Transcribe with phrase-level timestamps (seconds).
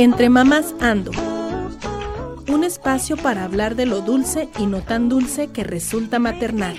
[0.00, 1.10] Entre Mamás Ando.
[2.48, 6.78] Un espacio para hablar de lo dulce y no tan dulce que resulta maternal.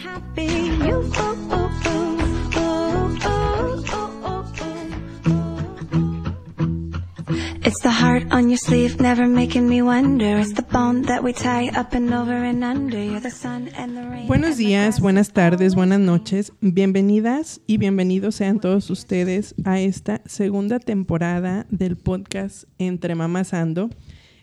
[8.12, 10.38] Heart on your sleeve, never making me wonder.
[10.40, 13.02] It's the bone that we tie up and over and under.
[13.02, 14.28] You're the sun and the rain.
[14.28, 16.52] Buenos días, buenas tardes, buenas noches.
[16.60, 23.90] Bienvenidas y bienvenidos sean todos ustedes a esta segunda temporada del podcast Entre Mamás Ando.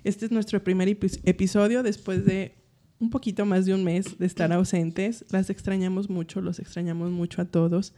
[0.03, 2.55] Este es nuestro primer episodio después de
[2.99, 5.27] un poquito más de un mes de estar ausentes.
[5.31, 7.93] Las extrañamos mucho, los extrañamos mucho a todos.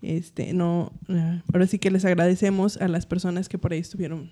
[0.00, 4.30] Este, no, eh, ahora sí que les agradecemos a las personas que por ahí estuvieron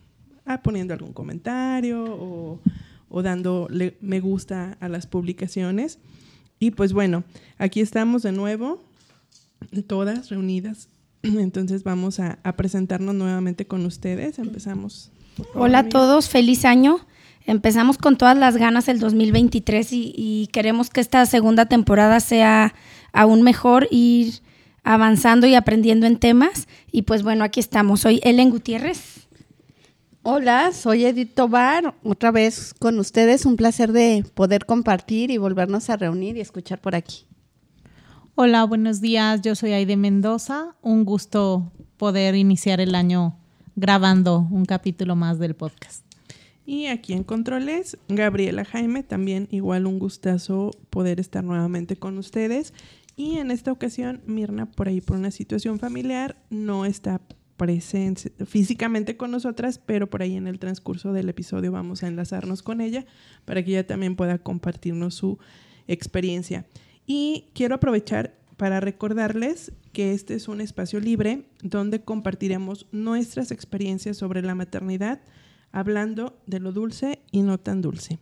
[0.48, 2.60] ah, poniendo algún comentario o,
[3.08, 3.68] o dando
[4.00, 5.98] me gusta a las publicaciones.
[6.60, 7.24] Y pues bueno,
[7.58, 8.82] aquí estamos de nuevo,
[9.86, 10.88] todas reunidas.
[11.22, 14.38] Entonces vamos a, presentarnos nuevamente con ustedes.
[14.38, 15.10] Empezamos.
[15.54, 16.98] Hola a todos, feliz año.
[17.46, 22.74] Empezamos con todas las ganas el 2023 y, y queremos que esta segunda temporada sea
[23.12, 24.42] aún mejor, ir
[24.82, 26.68] avanzando y aprendiendo en temas.
[26.92, 28.00] Y pues bueno, aquí estamos.
[28.00, 29.17] Soy Ellen Gutiérrez.
[30.24, 33.46] Hola, soy Edith Tobar, otra vez con ustedes.
[33.46, 37.24] Un placer de poder compartir y volvernos a reunir y escuchar por aquí.
[38.34, 39.40] Hola, buenos días.
[39.42, 40.74] Yo soy Aide Mendoza.
[40.82, 43.38] Un gusto poder iniciar el año
[43.76, 46.04] grabando un capítulo más del podcast.
[46.66, 52.74] Y aquí en Controles, Gabriela Jaime, también igual un gustazo poder estar nuevamente con ustedes.
[53.16, 57.20] Y en esta ocasión, Mirna, por ahí por una situación familiar, no está
[57.58, 62.62] presente físicamente con nosotras, pero por ahí en el transcurso del episodio vamos a enlazarnos
[62.62, 63.04] con ella
[63.44, 65.38] para que ella también pueda compartirnos su
[65.86, 66.64] experiencia.
[67.06, 74.16] Y quiero aprovechar para recordarles que este es un espacio libre donde compartiremos nuestras experiencias
[74.16, 75.20] sobre la maternidad,
[75.70, 78.18] hablando de lo dulce y no tan dulce.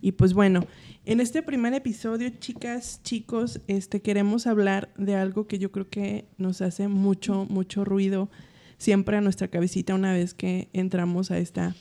[0.00, 0.64] Y pues bueno,
[1.06, 6.28] en este primer episodio, chicas, chicos, este queremos hablar de algo que yo creo que
[6.38, 8.30] nos hace mucho, mucho ruido
[8.78, 11.74] siempre a nuestra cabecita una vez que entramos a esta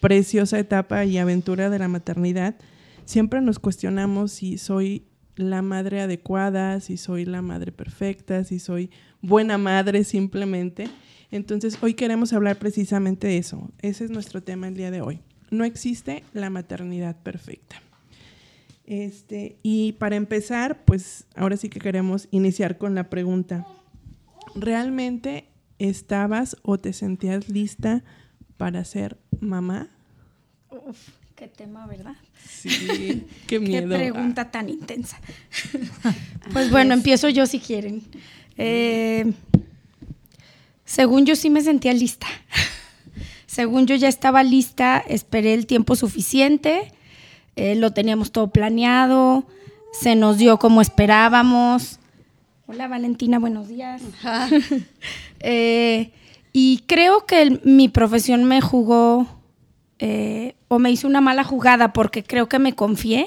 [0.00, 2.56] preciosa etapa y aventura de la maternidad,
[3.04, 8.90] siempre nos cuestionamos si soy la madre adecuada, si soy la madre perfecta, si soy
[9.22, 10.88] buena madre simplemente.
[11.30, 13.70] Entonces, hoy queremos hablar precisamente de eso.
[13.80, 15.20] Ese es nuestro tema el día de hoy.
[15.50, 17.76] No existe la maternidad perfecta.
[18.84, 23.66] Este, y para empezar, pues ahora sí que queremos iniciar con la pregunta.
[24.54, 25.46] ¿Realmente
[25.82, 28.04] ¿Estabas o te sentías lista
[28.56, 29.88] para ser mamá?
[30.70, 32.14] Uf, qué tema, ¿verdad?
[32.48, 33.88] Sí, qué miedo.
[33.88, 35.20] qué pregunta tan intensa.
[36.52, 38.00] pues bueno, empiezo yo si quieren.
[38.56, 39.32] Eh,
[40.84, 42.28] según yo sí me sentía lista.
[43.46, 46.92] según yo ya estaba lista, esperé el tiempo suficiente,
[47.56, 49.48] eh, lo teníamos todo planeado,
[49.92, 51.98] se nos dio como esperábamos.
[52.66, 54.02] Hola Valentina, buenos días.
[55.44, 56.12] Eh,
[56.52, 59.26] y creo que mi profesión me jugó
[59.98, 63.26] eh, o me hizo una mala jugada porque creo que me confié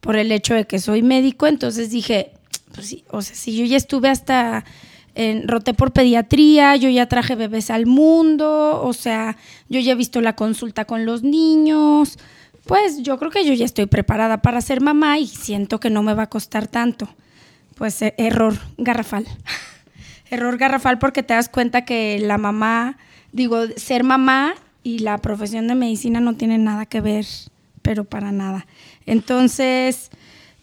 [0.00, 1.46] por el hecho de que soy médico.
[1.46, 2.32] Entonces dije,
[2.74, 4.64] pues sí, o sea, si yo ya estuve hasta,
[5.14, 9.36] en, roté por pediatría, yo ya traje bebés al mundo, o sea,
[9.68, 12.18] yo ya he visto la consulta con los niños,
[12.66, 16.02] pues yo creo que yo ya estoy preparada para ser mamá y siento que no
[16.02, 17.08] me va a costar tanto.
[17.74, 19.26] Pues eh, error garrafal.
[20.30, 22.98] error garrafal porque te das cuenta que la mamá,
[23.32, 27.26] digo, ser mamá y la profesión de medicina no tienen nada que ver,
[27.82, 28.66] pero para nada.
[29.06, 30.10] Entonces,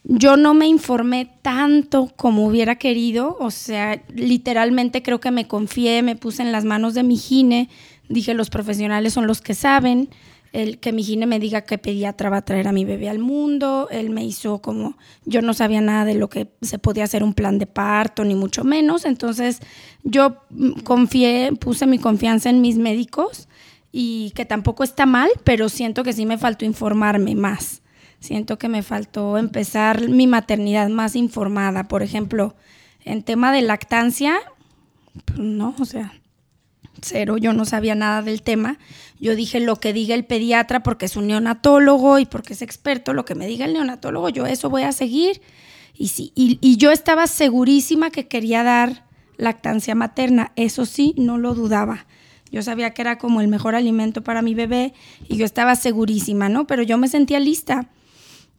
[0.03, 6.01] yo no me informé tanto como hubiera querido, o sea, literalmente creo que me confié,
[6.01, 7.69] me puse en las manos de mi gine,
[8.07, 10.09] dije los profesionales son los que saben,
[10.51, 13.19] el que mi gine me diga qué pediatra va a traer a mi bebé al
[13.19, 17.23] mundo, él me hizo como, yo no sabía nada de lo que se podía hacer
[17.23, 19.59] un plan de parto, ni mucho menos, entonces
[20.03, 20.43] yo
[20.83, 23.47] confié, puse mi confianza en mis médicos
[23.91, 27.81] y que tampoco está mal, pero siento que sí me faltó informarme más,
[28.19, 32.55] siento que me faltó empezar mi maternidad más informada, por ejemplo,
[33.05, 34.35] en tema de lactancia,
[35.25, 36.13] pues no, o sea,
[37.03, 38.77] cero, yo no sabía nada del tema.
[39.19, 43.13] Yo dije lo que diga el pediatra porque es un neonatólogo y porque es experto,
[43.13, 45.41] lo que me diga el neonatólogo, yo eso voy a seguir.
[45.93, 49.05] Y, sí, y, yo estaba segurísima que quería dar
[49.35, 52.05] lactancia materna, eso sí, no lo dudaba.
[52.51, 54.93] Yo sabía que era como el mejor alimento para mi bebé
[55.27, 56.67] y yo estaba segurísima, ¿no?
[56.67, 57.89] Pero yo me sentía lista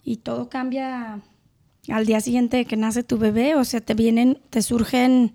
[0.05, 1.21] y todo cambia
[1.89, 5.35] al día siguiente que nace tu bebé, o sea, te vienen, te surgen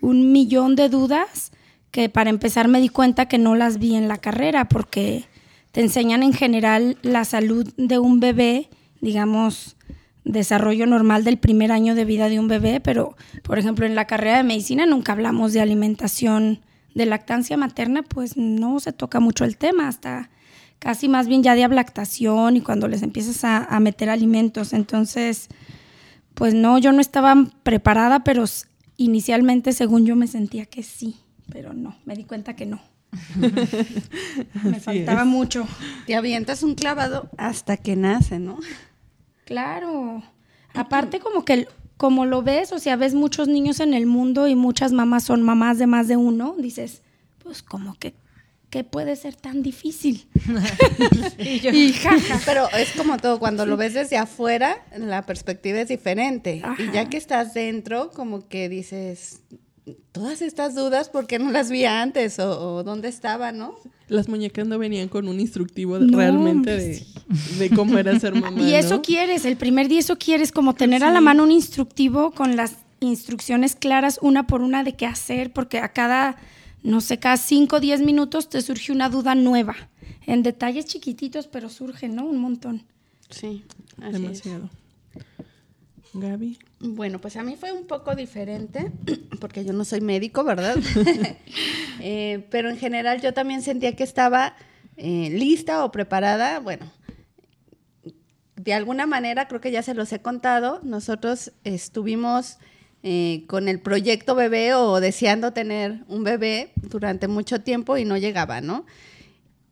[0.00, 1.52] un millón de dudas
[1.92, 5.26] que para empezar me di cuenta que no las vi en la carrera porque
[5.70, 9.76] te enseñan en general la salud de un bebé, digamos,
[10.24, 14.06] desarrollo normal del primer año de vida de un bebé, pero por ejemplo en la
[14.06, 16.60] carrera de medicina nunca hablamos de alimentación
[16.94, 20.30] de lactancia materna, pues no se toca mucho el tema, hasta
[20.78, 24.72] casi más bien ya de ablactación y cuando les empiezas a, a meter alimentos.
[24.72, 25.48] Entonces,
[26.34, 28.44] pues no, yo no estaba preparada, pero
[28.96, 31.21] inicialmente según yo me sentía que sí,
[31.52, 32.80] pero no, me di cuenta que no.
[34.64, 35.66] me faltaba mucho.
[36.06, 38.58] Te avientas un clavado hasta que nace, ¿no?
[39.44, 40.22] Claro.
[40.74, 41.68] Aparte como que
[41.98, 45.42] como lo ves, o sea, ves muchos niños en el mundo y muchas mamás son
[45.42, 47.02] mamás de más de uno, dices,
[47.38, 48.14] pues como que
[48.72, 50.26] ¿qué puede ser tan difícil?
[51.38, 51.94] y,
[52.46, 56.62] Pero es como todo, cuando lo ves desde afuera, la perspectiva es diferente.
[56.78, 59.42] Y ya que estás dentro, como que dices,
[60.12, 62.38] todas estas dudas, ¿por qué no las vi antes?
[62.38, 63.74] O, dónde estaba, ¿no?
[64.08, 67.04] Las muñecas no venían con un instructivo realmente
[67.58, 68.60] de, cómo era ser mamá.
[68.60, 72.30] Y eso quieres, el primer día eso quieres, como tener a la mano un instructivo
[72.32, 76.36] con las instrucciones claras una por una de qué hacer, porque a cada
[76.82, 79.76] no sé, cada 5 o 10 minutos te surge una duda nueva.
[80.26, 82.24] En detalles chiquititos, pero surge, ¿no?
[82.24, 82.82] Un montón.
[83.30, 83.64] Sí,
[83.96, 84.68] demasiado.
[86.14, 86.58] Gaby.
[86.84, 88.90] Bueno, pues a mí fue un poco diferente,
[89.40, 90.76] porque yo no soy médico, ¿verdad?
[92.04, 94.56] Eh, pero en general yo también sentía que estaba
[94.96, 96.58] eh, lista o preparada.
[96.58, 96.90] Bueno,
[98.56, 102.58] de alguna manera, creo que ya se los he contado, nosotros estuvimos
[103.04, 108.16] eh, con el proyecto bebé o deseando tener un bebé durante mucho tiempo y no
[108.16, 108.84] llegaba, ¿no?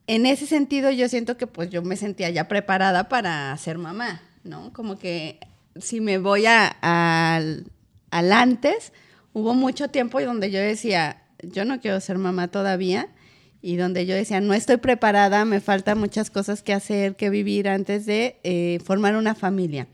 [0.07, 4.21] En ese sentido yo siento que pues yo me sentía ya preparada para ser mamá,
[4.45, 4.71] ¿no?
[4.71, 5.39] Como que
[5.79, 7.65] si me voy a, al,
[8.11, 8.93] al antes,
[9.33, 13.09] hubo mucho tiempo donde yo decía, yo no quiero ser mamá todavía
[13.61, 17.69] y donde yo decía, no estoy preparada, me faltan muchas cosas que hacer, que vivir
[17.69, 19.87] antes de eh, formar una familia.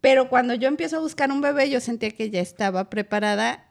[0.00, 3.64] Pero cuando yo empiezo a buscar un bebé, yo sentía que ya estaba preparada,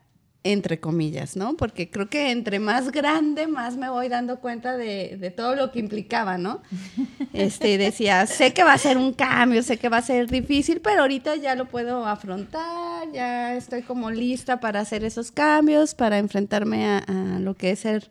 [0.44, 1.56] entre comillas, ¿no?
[1.56, 5.80] Porque creo que entre más grande, más me voy dando cuenta de, todo lo que
[5.80, 6.62] implicaba, ¿no?
[7.34, 10.82] Este, decía, sé que va a ser un cambio, sé que va a ser difícil,
[10.82, 16.18] pero ahorita ya lo puedo afrontar, ya estoy como lista para hacer esos cambios, para
[16.18, 18.08] enfrentarme a, a lo que es ser,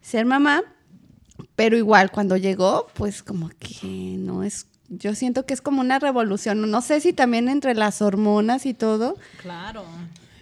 [0.00, 0.62] ser mamá.
[1.56, 5.98] Pero igual, cuando llegó, pues como que no es yo siento que es como una
[5.98, 6.70] revolución.
[6.70, 9.16] No sé si también entre las hormonas y todo.
[9.40, 9.84] Claro.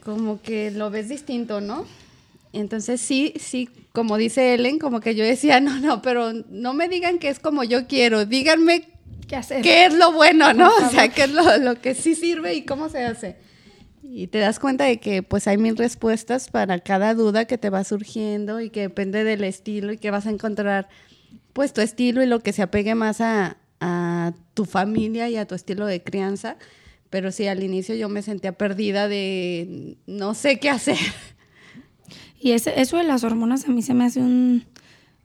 [0.04, 1.86] Como que lo ves distinto, ¿no?
[2.52, 6.88] Entonces sí, sí, como dice Ellen, como que yo decía, no, no, pero no me
[6.88, 8.88] digan que es como yo quiero, díganme
[9.28, 9.62] qué hacer.
[9.62, 10.68] ¿Qué es lo bueno, no?
[10.68, 13.36] O sea, qué es lo, lo que sí sirve y cómo se hace.
[14.02, 17.70] Y te das cuenta de que pues hay mil respuestas para cada duda que te
[17.70, 20.88] va surgiendo y que depende del estilo y que vas a encontrar
[21.52, 25.46] pues tu estilo y lo que se apegue más a, a tu familia y a
[25.46, 26.56] tu estilo de crianza,
[27.10, 30.98] pero sí, al inicio yo me sentía perdida de no sé qué hacer.
[32.42, 34.64] Y ese, eso de las hormonas a mí se me hace un,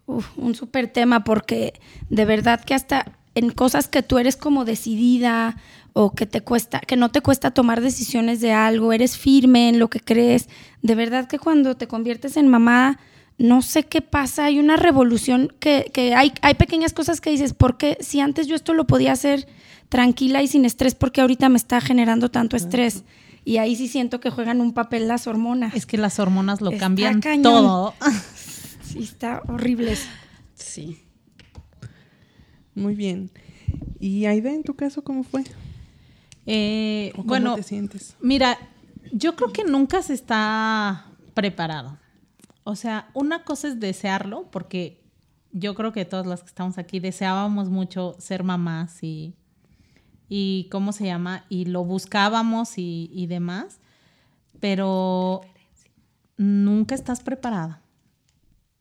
[0.05, 1.79] un súper tema porque
[2.09, 5.57] de verdad que hasta en cosas que tú eres como decidida
[5.93, 9.79] o que te cuesta, que no te cuesta tomar decisiones de algo, eres firme en
[9.79, 10.49] lo que crees,
[10.81, 12.99] de verdad que cuando te conviertes en mamá
[13.37, 17.77] no sé qué pasa, hay una revolución que, hay, hay pequeñas cosas que dices, ¿por
[17.77, 19.47] qué si antes yo esto lo podía hacer
[19.89, 23.03] tranquila y sin estrés, porque ahorita me está generando tanto estrés?
[23.43, 25.75] Y ahí sí siento que juegan un papel las hormonas.
[25.75, 27.93] Es que las hormonas lo cambian todo.
[28.83, 29.97] Sí, está horrible.
[30.53, 30.99] Sí.
[32.75, 33.31] Muy bien.
[33.99, 35.43] ¿Y Aida, en tu caso, cómo fue?
[36.45, 38.15] Eh, ¿Cómo bueno, te sientes?
[38.21, 38.57] Mira,
[39.11, 41.97] yo creo que nunca se está preparado.
[42.63, 45.01] O sea, una cosa es desearlo, porque
[45.51, 49.33] yo creo que todas las que estamos aquí deseábamos mucho ser mamás y,
[50.29, 51.45] y ¿cómo se llama?
[51.49, 53.79] Y lo buscábamos y, y demás,
[54.59, 55.41] pero
[56.37, 57.81] nunca estás preparada.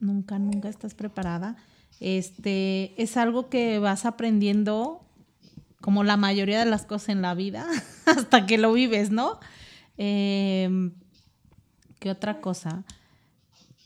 [0.00, 1.56] Nunca, nunca estás preparada.
[2.00, 5.04] Este, es algo que vas aprendiendo
[5.80, 7.66] como la mayoría de las cosas en la vida,
[8.06, 9.38] hasta que lo vives, ¿no?
[9.98, 10.90] Eh,
[12.00, 12.84] ¿Qué otra cosa?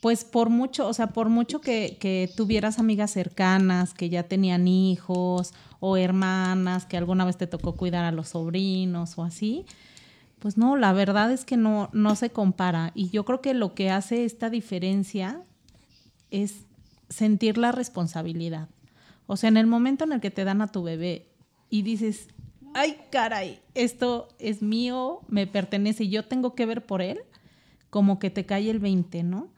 [0.01, 5.53] pues por mucho, o sea, por mucho que, tuvieras amigas cercanas que ya tenían hijos
[5.79, 9.65] o hermanas que alguna vez te tocó cuidar a los sobrinos o así,
[10.39, 12.91] pues no, la verdad es que no, no se compara.
[12.95, 15.41] Y yo creo que lo que hace esta diferencia
[16.31, 16.65] es
[17.09, 18.69] sentir la responsabilidad.
[19.27, 21.27] O sea, en el momento en el que te dan a tu bebé
[21.69, 22.29] y dices,
[22.73, 27.19] ay, caray, esto es mío, me pertenece y yo tengo que ver por él,
[27.89, 29.49] como que te cae el 20, ¿no?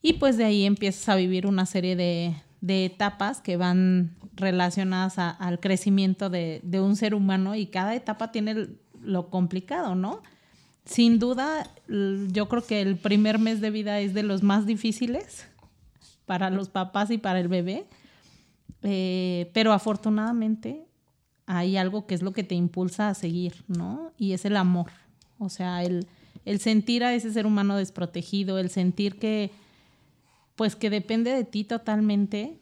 [0.00, 5.18] Y pues de ahí empiezas a vivir una serie de, de etapas que van relacionadas
[5.18, 8.68] al crecimiento de, de un ser humano y cada etapa tiene
[9.02, 10.22] lo complicado, ¿no?
[10.84, 15.46] Sin duda, yo creo que el primer mes de vida es de los más difíciles
[16.26, 17.86] para los papás y para el bebé,
[18.82, 20.86] Eh, pero afortunadamente
[21.46, 24.12] hay algo que es lo que te impulsa a seguir, ¿no?
[24.16, 24.92] Y es el amor,
[25.38, 26.06] o sea, el,
[26.44, 29.50] el sentir a ese ser humano desprotegido, el sentir que,
[30.58, 32.58] pues que depende de ti totalmente,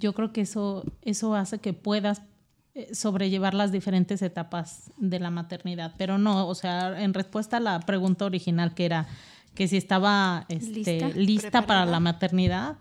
[0.00, 2.22] yo creo que eso, eso hace que puedas
[2.74, 5.94] eh, sobrellevar las diferentes etapas de la maternidad.
[5.96, 9.06] Pero no, o sea, en respuesta a la pregunta original que era
[9.54, 11.08] que si estaba este, ¿Lista?
[11.10, 12.78] lista, para la maternidad,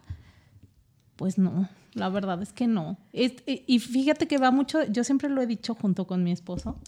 [1.15, 2.97] pues no, la verdad es que no.
[3.13, 6.31] Es- y y fíjate que va mucho, yo siempre lo he dicho junto con mi
[6.31, 6.79] esposo,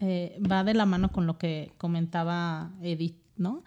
[0.00, 3.62] eh, va de la mano con lo que comentaba Edith, ¿no?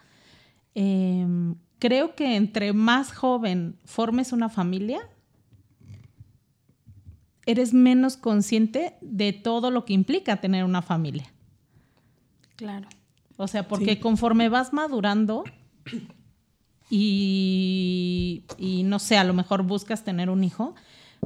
[0.74, 5.00] Em, creo que entre más joven formes una familia,
[7.46, 11.26] eres menos consciente de todo lo que implica tener una familia.
[12.54, 12.88] Claro.
[13.36, 14.00] O sea, porque Sí.
[14.00, 15.42] conforme vas madurando
[16.90, 20.74] y, y no sé, a lo mejor buscas tener un hijo,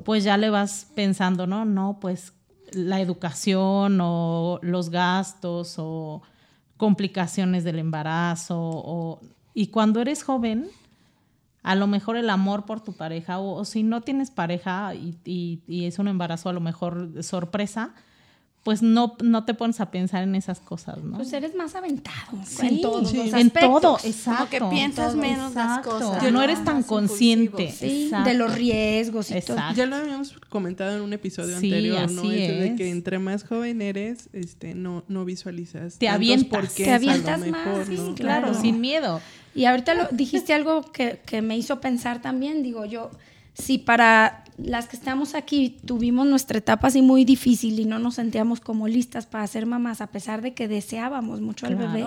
[0.04, 1.64] pues ya le vas pensando, ¿no?
[1.64, 2.32] No, pues
[2.72, 6.22] la educación o los gastos o
[6.76, 9.20] complicaciones del embarazo o
[9.54, 10.68] y cuando eres joven
[11.62, 15.16] a lo mejor el amor por tu pareja o, o si no tienes pareja y,
[15.24, 17.94] y- y es un embarazo a lo mejor sorpresa
[18.64, 21.18] pues no, no te pones a pensar en esas cosas, ¿no?
[21.18, 23.18] Pues eres más aventado Sí, en todos sí.
[23.18, 24.58] los en todo, exacto.
[24.58, 25.90] Como que piensas todo, menos las Exacto.
[25.90, 26.22] cosas.
[26.24, 27.70] Que no eres tan consciente.
[27.70, 29.56] Sí, de los riesgos y todo.
[29.58, 29.74] Exacto.
[29.76, 32.22] Ya lo habíamos comentado en un episodio Sí, anterior, ¿no?
[32.22, 32.76] así Eso de es.
[32.78, 35.98] que entre más joven eres, este, no, no visualizas.
[35.98, 36.48] Te avientas.
[36.62, 38.14] porqués Te a lo avientas más, ¿no?
[38.14, 38.54] Claro, Claro.
[38.54, 39.20] sin miedo.
[39.54, 43.10] Y ahorita lo, dijiste algo que, que me hizo pensar también, digo yo,
[43.54, 48.16] si para las que estamos aquí tuvimos nuestra etapa así muy difícil y no nos
[48.16, 52.04] sentíamos como listas para ser mamás, a pesar de que deseábamos mucho al bebé,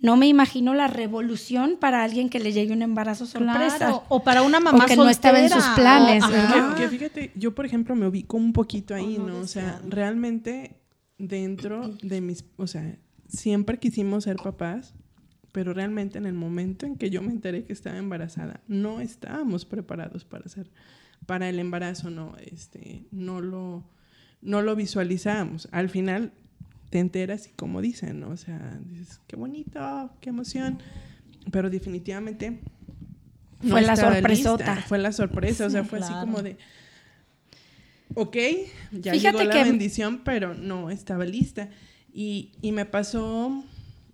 [0.00, 3.76] no me imagino la revolución para alguien que le llegue un embarazo sorpresa.
[3.78, 4.04] Claro.
[4.08, 6.56] O para una mamá O que no estaba en sus planes, O- ¿verdad?
[6.56, 6.74] ajá.
[6.76, 9.38] Que, que fíjate, yo por ejemplo me ubico un poquito ahí, Oh, no ¿no?
[9.40, 10.80] O sea, realmente
[11.16, 12.96] dentro de mis, o sea,
[13.28, 14.94] siempre quisimos ser papás,
[15.52, 19.64] pero realmente en el momento en que yo me enteré que estaba embarazada, no estábamos
[19.64, 20.70] preparados para ser,
[21.26, 23.84] para el embarazo, no, este, no lo,
[24.42, 25.68] no lo visualizábamos.
[25.72, 26.32] Al final
[26.90, 28.30] te enteras y como dicen, ¿no?
[28.30, 30.78] O sea, dices, qué bonito, qué emoción,
[31.50, 32.60] pero definitivamente
[33.66, 34.74] Fue la sorpresota.
[34.74, 36.56] lista, Fue la sorpresa, o sea, fue así como de,
[38.14, 38.36] ok,
[38.92, 41.68] ya Fíjate llegó la que- bendición, pero no estaba lista.
[42.12, 43.64] Y, y me pasó,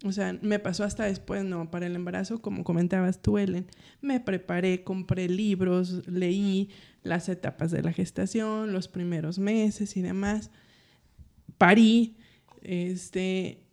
[0.04, 1.70] o sea, me pasó hasta después, ¿no?
[1.70, 3.66] Para el embarazo, como comentabas tú, Ellen,
[4.02, 6.68] me preparé, compré libros, leí
[7.02, 10.50] las etapas de la gestación, los primeros meses y demás.
[11.56, 12.18] Parí,
[12.61, 13.64] este,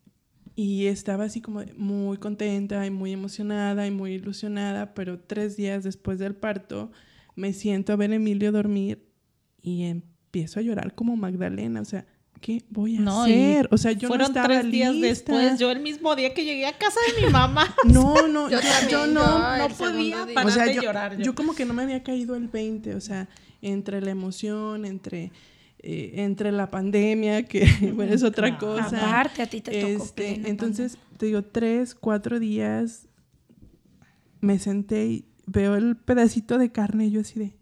[0.55, 5.83] y estaba así como muy contenta y muy emocionada y muy ilusionada, pero tres días
[5.83, 6.91] después del parto
[7.35, 9.05] me siento a ver a Emilio dormir
[9.61, 12.05] y empiezo a llorar como Magdalena, o sea,
[12.41, 13.67] ¿qué voy a No, hacer?
[13.71, 15.07] O sea, yo Fueron no estaba tres días lista.
[15.07, 17.73] después, yo el mismo día que llegué a casa de mi mamá.
[17.85, 19.57] No, no, Yo yo, también, yo yo no.
[19.57, 20.33] no podía día.
[20.33, 21.17] parar O sea, de yo, llorar.
[21.17, 21.23] yo.
[21.23, 23.29] yo como que no me había caído el 20, o sea,
[23.61, 25.31] entre la emoción, entre,
[25.79, 28.75] eh, entre la pandemia, que bueno, es otra Claro.
[28.83, 29.07] cosa.
[29.07, 33.07] Aparte, a ti te tocó Este, entonces, te digo, tres, cuatro días
[34.39, 37.55] me senté y veo el pedacito de carne y yo así de,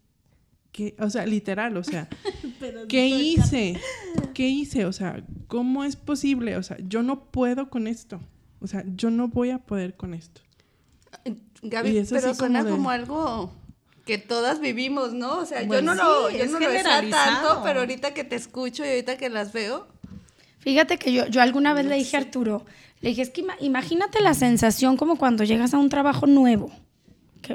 [0.71, 0.95] ¿qué?
[0.99, 2.07] O sea, literal, o sea,
[2.87, 3.79] ¿qué hice?
[4.33, 4.85] ¿Qué hice?
[4.85, 6.57] O sea, ¿cómo es posible?
[6.57, 8.19] O sea, yo no puedo con esto.
[8.61, 10.41] O sea, yo no voy a poder con esto.
[11.61, 13.51] Gaby, Y es pero suena como de- como algo
[14.05, 15.39] que todas vivimos, ¿no?
[15.39, 18.35] O sea, Bueno, yo no lo, sí, yo no lo tanto, pero ahorita que te
[18.35, 19.87] escucho y ahorita que las veo,
[20.59, 22.65] Fíjate que yo, yo alguna vez le dije a Arturo,
[22.99, 26.69] le dije, es que ima- imagínate la sensación como cuando llegas a un trabajo nuevo,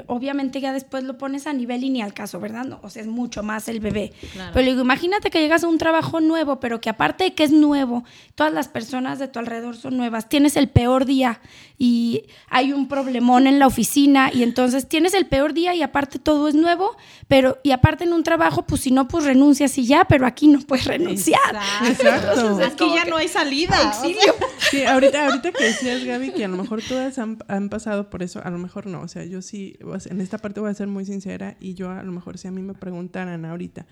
[0.07, 2.65] obviamente ya después lo pones a nivel y ni al caso, ¿verdad?
[2.65, 4.13] No, o sea, es mucho más el bebé.
[4.33, 4.51] Claro.
[4.53, 7.51] Pero digo, imagínate que llegas a un trabajo nuevo, pero que aparte de que es
[7.51, 8.03] nuevo,
[8.35, 11.39] todas las personas de tu alrededor son nuevas, tienes el peor día
[11.77, 16.19] y hay un problemón en la oficina y entonces tienes el peor día y aparte
[16.19, 16.95] todo es nuevo,
[17.27, 20.47] pero y aparte en un trabajo, pues si no, pues renuncias y ya, pero aquí
[20.47, 21.39] no puedes renunciar.
[21.85, 22.31] Exacto.
[22.39, 23.75] Entonces, Aquí ya que- no hay salida.
[23.91, 24.33] auxilio.
[24.71, 28.23] Sí, ahorita, ahorita que decías, Gaby, que a lo mejor todas han, han pasado por
[28.23, 29.01] eso, a lo mejor no.
[29.01, 29.75] O sea, yo sí,
[30.09, 32.51] en esta parte voy a ser muy sincera y yo a lo mejor si a
[32.51, 33.85] mí me preguntaran ahorita,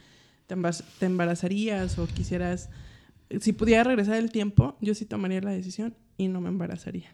[0.47, 2.69] ¿te, embaz- te embarazarías o quisieras,
[3.41, 7.13] si pudiera regresar el tiempo, yo sí tomaría la decisión y no me embarazaría.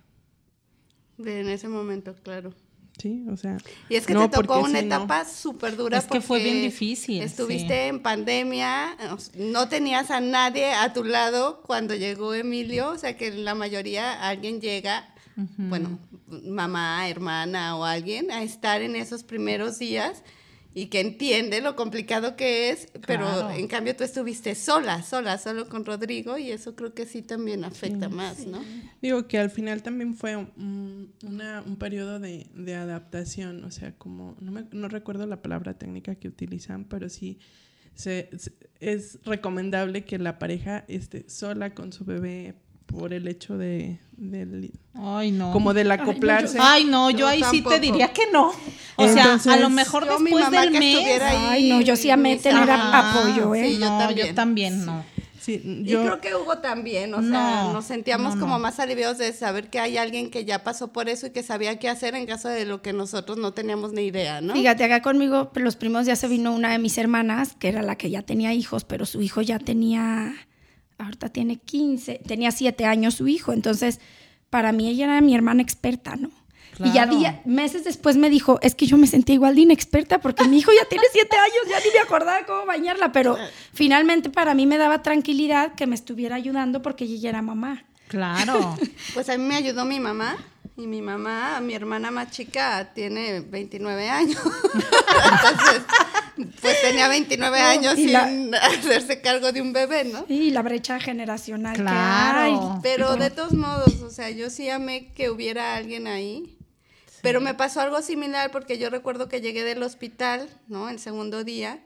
[1.20, 2.54] De en ese momento, claro.
[2.98, 3.58] Sí, o sea.
[3.88, 4.96] Y es que no, te tocó una sí, no.
[4.96, 5.98] etapa súper dura.
[5.98, 7.90] Es que fue porque bien difícil, Estuviste sí.
[7.90, 8.98] en pandemia,
[9.38, 14.28] no tenías a nadie a tu lado cuando llegó Emilio, o sea que la mayoría
[14.28, 15.98] alguien llega, bueno,
[16.28, 20.24] mamá, hermana o alguien, a estar en esos primeros días
[20.82, 23.52] y que entiende lo complicado que es, pero Claro.
[23.52, 27.64] en cambio tú estuviste sola, sola, solo con Rodrigo y eso creo que sí también
[27.64, 28.60] afecta más, ¿no?
[29.02, 33.94] Digo que al final también fue un, una- un periodo de, de adaptación, o sea,
[33.98, 37.40] como, no, me- no recuerdo la palabra técnica que utilizan, pero sí
[37.96, 42.56] se- se- es recomendable que la pareja esté sola con su bebé
[42.86, 45.52] por el hecho de, del- Ay, no.
[45.52, 46.58] como del acoplarse.
[46.60, 48.52] Ay, no, yo Yo ahí sí te diría que no.
[49.00, 50.96] O sea, a lo mejor Yo, después del que mes.
[50.96, 53.12] estuviera ahí, Ay, no, yo sí amé tener Ajá.
[53.22, 53.70] apoyo, ¿eh?
[53.70, 54.28] Sí, yo no, también.
[54.28, 55.06] yo también no.
[55.40, 58.78] Sí, Y yo, creo que Hugo también, o sea, No, nos sentíamos no, como más
[58.80, 61.88] aliviados de saber que hay alguien que ya pasó por eso y que sabía qué
[61.88, 64.54] hacer en caso de lo que nosotros no teníamos ni idea, ¿no?
[64.54, 67.96] Fíjate, acá conmigo los primos días se vino una de mis hermanas, que era la
[67.96, 70.34] que ya tenía hijos, pero su hijo ya tenía,
[70.98, 74.02] ahorita tiene 15, tenía 7 años su hijo, entonces
[74.50, 76.32] para mí ella era mi hermana experta, ¿no?
[76.86, 80.20] Y ya día- meses después me dijo, es que yo me sentía igual de inexperta
[80.20, 83.38] porque mi hijo ya tiene 7 años, ya ni me acordaba cómo bañarla, pero
[83.74, 87.84] finalmente para mí me daba tranquilidad que me estuviera ayudando porque ella ya era mamá.
[88.08, 88.78] Claro.
[89.14, 90.38] Pues a mí me ayudó mi mamá
[90.78, 94.38] y mi mamá, mi hermana más chica, tiene 29 años.
[94.44, 95.82] Entonces,
[96.62, 100.26] pues tenía 29 años sin la- hacerse cargo de un bebé, ¿no?
[100.30, 102.40] Y la brecha generacional que Claro.
[102.40, 102.80] hay.
[102.82, 106.56] Pero de todos modos, o sea, yo sí amé que hubiera alguien ahí.
[107.22, 110.90] Pero me pasó algo similar porque yo recuerdo que llegué del hospital, ¿no?
[110.90, 111.84] El segundo día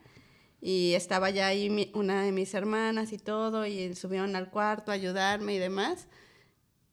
[0.61, 4.91] y estaba ya ahí mi- una de mis hermanas y todo y subieron al cuarto
[4.91, 6.07] a ayudarme y demás.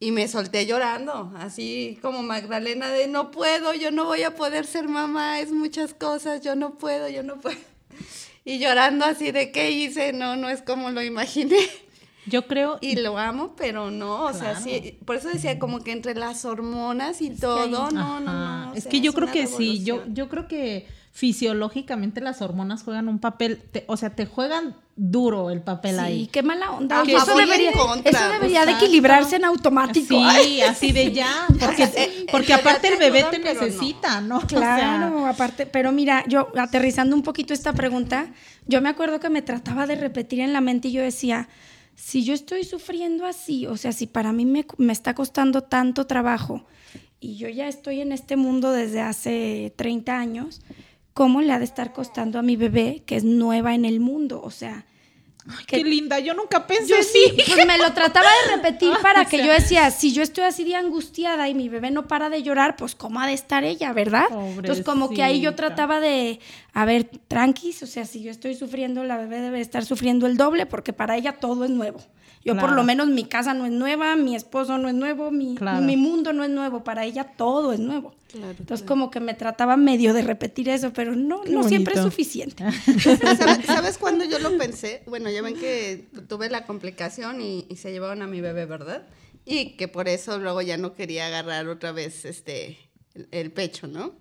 [0.02, 4.64] Y me solté llorando, así como Magdalena de no puedo, yo no voy a poder
[4.66, 7.58] ser mamá, es muchas cosas, yo no puedo, yo no puedo.
[8.44, 11.58] Y llorando así de qué hice, no, no es como lo imaginé.
[12.30, 12.78] Yo creo.
[12.80, 14.60] Y lo amo, pero no, o sea, Claro.
[14.60, 18.74] sí, por eso decía como que entre las hormonas y todo, no, no, no.
[18.74, 23.08] Es sea, que yo creo que sí, yo, yo creo que fisiológicamente las hormonas juegan
[23.08, 26.26] un papel, te- o sea, te juegan duro el papel Sí, ahí.
[26.30, 26.98] qué mala onda.
[26.98, 30.06] A Oye, eso debería, contra, eso debería de equilibrarse en automático.
[30.42, 33.44] Sí, así de ya, porque, porque aparte el bebé te no.
[33.44, 34.36] necesita, ¿no?
[34.44, 38.28] O sea, Claro, aparte, pero mira, yo aterrizando un poquito esta pregunta,
[38.66, 41.48] yo me acuerdo que me trataba de repetir en la mente y yo decía,
[42.00, 46.06] si yo estoy sufriendo así, o sea, si para mí me, me está costando tanto
[46.06, 46.64] trabajo
[47.20, 50.62] y yo ya estoy en este mundo desde hace 30 años,
[51.12, 54.40] ¿cómo le ha de estar costando a mi bebé que es nueva en el mundo?
[54.42, 54.86] O sea,
[55.66, 59.24] qué linda, yo nunca pensé yo sí, pues me lo trataba de repetir para O
[59.26, 59.46] que sea.
[59.46, 62.76] yo decía, si yo estoy así de angustiada y mi bebé no para de llorar,
[62.76, 64.24] pues cómo ha de estar ella, ¿verdad?
[64.56, 66.40] Entonces como que ahí yo trataba de,
[66.72, 70.36] a ver, tranquis, o sea, si yo estoy sufriendo, la bebé debe estar sufriendo el
[70.36, 72.00] doble porque para ella todo es nuevo.
[72.42, 75.56] Yo por lo menos mi casa no es nueva, mi esposo no es nuevo, mi,
[75.56, 75.82] Claro.
[75.82, 78.14] mi mundo no es nuevo, para ella todo es nuevo.
[78.32, 81.94] Claro, Entonces como que me trataba medio de repetir eso, pero no, Qué no siempre
[81.96, 82.64] es suficiente.
[83.02, 85.02] ¿Sabes, sabes cuándo yo lo pensé?
[85.06, 89.06] Bueno, ya ven que tuve la complicación y, y se llevaron a mi bebé, ¿verdad?
[89.44, 92.78] Y que por eso luego ya no quería agarrar otra vez este,
[93.14, 94.14] el, el pecho, ¿no?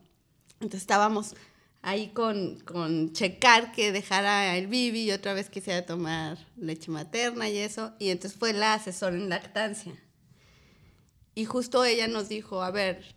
[0.55, 1.35] Entonces estábamos
[1.81, 7.49] ahí con, con checar que dejara el bibi y otra vez quisiera tomar leche materna
[7.49, 7.93] y eso.
[7.99, 9.93] Y entonces fue la asesora en lactancia.
[11.35, 13.15] Y justo ella nos dijo, a ver,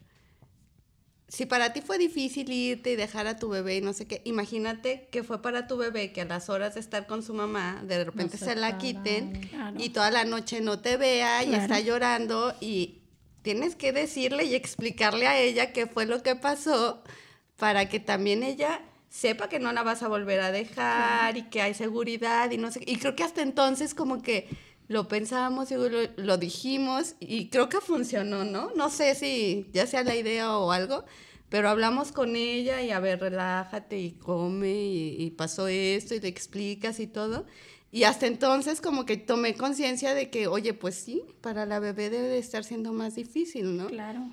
[1.35, 4.21] si para ti fue difícil irte y dejar a tu bebé y no sé qué,
[4.27, 7.81] imagínate que fue para tu bebé que a las horas de estar con su mamá,
[7.87, 9.77] de repente se la quiten Claro.
[9.83, 11.62] y toda la noche no te vea y Claro.
[11.62, 12.99] está llorando y
[13.40, 17.03] tienes que decirle y explicarle a ella qué fue lo que pasó
[17.57, 21.62] para que también ella sepa que no la vas a volver a dejar y que
[21.62, 22.81] hay seguridad y no sé.
[22.87, 24.49] Y creo que hasta entonces como que
[24.92, 28.70] lo pensábamos y lo, lo dijimos y creo que funcionó, ¿no?
[28.76, 31.05] No sé si ya sea la idea o algo,
[31.48, 36.20] pero hablamos con ella y a ver, relájate y come y, y pasó esto y
[36.20, 37.46] te explicas y todo.
[37.90, 42.09] Y hasta entonces como que tomé conciencia de que, oye, pues sí, para la bebé
[42.09, 43.88] debe de estar siendo más difícil, ¿no?
[43.88, 44.33] Claro.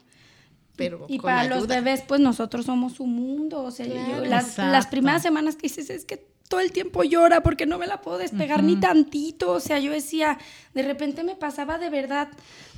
[0.77, 3.63] Pero Y con para los bebés, pues nosotros somos su mundo.
[3.63, 7.41] O sea, yo- las, las primeras semanas que dices es que todo el tiempo llora
[7.43, 9.51] porque no me la puedo despegar ni tantito.
[9.51, 10.39] O sea, yo decía,
[10.73, 12.27] de repente me pasaba de verdad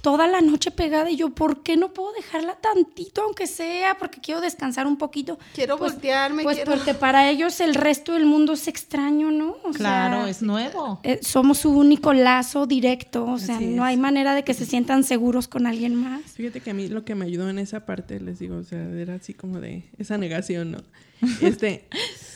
[0.01, 3.97] toda la noche pegada y yo, ¿por qué no puedo dejarla tantito, aunque sea?
[3.97, 5.39] Porque quiero descansar un poquito.
[5.55, 6.71] Quiero Pues- voltearme, Pues quiero...
[6.73, 9.55] porque para ellos el resto del mundo es extraño, ¿no?
[9.63, 10.99] O Claro, sea, es nuevo.
[11.03, 13.89] eh, somos su único lazo directo, o sea, Así no es.
[13.91, 16.23] hay manera de que se sientan seguros con alguien más.
[16.33, 18.81] Fíjate que a mí lo que me ayudó en esa parte, les digo, o sea,
[18.83, 20.79] era así como de esa negación, ¿no?
[21.41, 21.87] Este,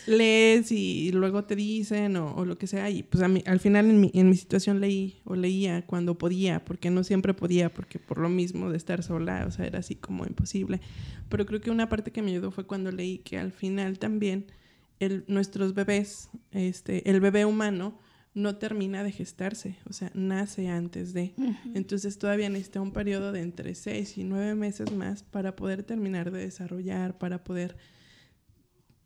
[0.08, 3.60] lees y luego te dicen o, o lo que sea, y pues a mí, al
[3.60, 7.74] final en mi, en mi situación leí o leía cuando podía, porque no siempre podía,
[7.74, 10.82] porque por lo mismo de estar sola, o sea, era así como imposible.
[11.30, 14.46] Pero creo que una parte que me ayudó fue cuando leí que al final también
[15.00, 18.00] el, nuestros bebés, este, el bebé humano,
[18.34, 21.34] no termina de gestarse, o sea, nace antes de.
[21.74, 26.32] Entonces todavía necesita un periodo de entre seis y nueve meses más para poder terminar
[26.32, 27.78] de desarrollar, para poder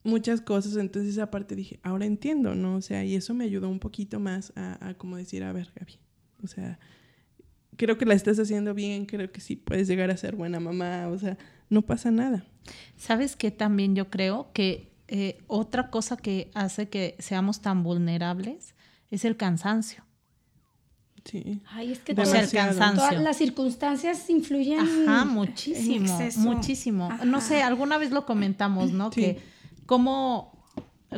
[0.03, 0.75] muchas cosas.
[0.77, 2.75] Entonces aparte dije, ahora entiendo, ¿no?
[2.75, 5.71] O sea, y eso me ayudó un poquito más a, a como decir, a ver,
[5.75, 5.99] Gaby,
[6.43, 6.79] o sea,
[7.77, 11.07] creo que la estás haciendo bien, creo que sí puedes llegar a ser buena mamá,
[11.07, 11.37] o sea,
[11.69, 12.45] no pasa nada.
[12.97, 14.51] ¿Sabes qué también yo creo?
[14.53, 18.75] Que eh, otra cosa que hace que seamos tan vulnerables
[19.09, 20.03] es el cansancio.
[21.25, 21.61] Sí.
[21.67, 23.03] Ay, es que O sea, el cansancio.
[23.07, 27.09] todas las circunstancias influyen Ajá, en muchísimo, muchísimo.
[27.25, 29.11] No sé, alguna vez lo comentamos, ¿no?
[29.11, 29.21] Sí.
[29.21, 29.39] Que
[29.89, 30.51] como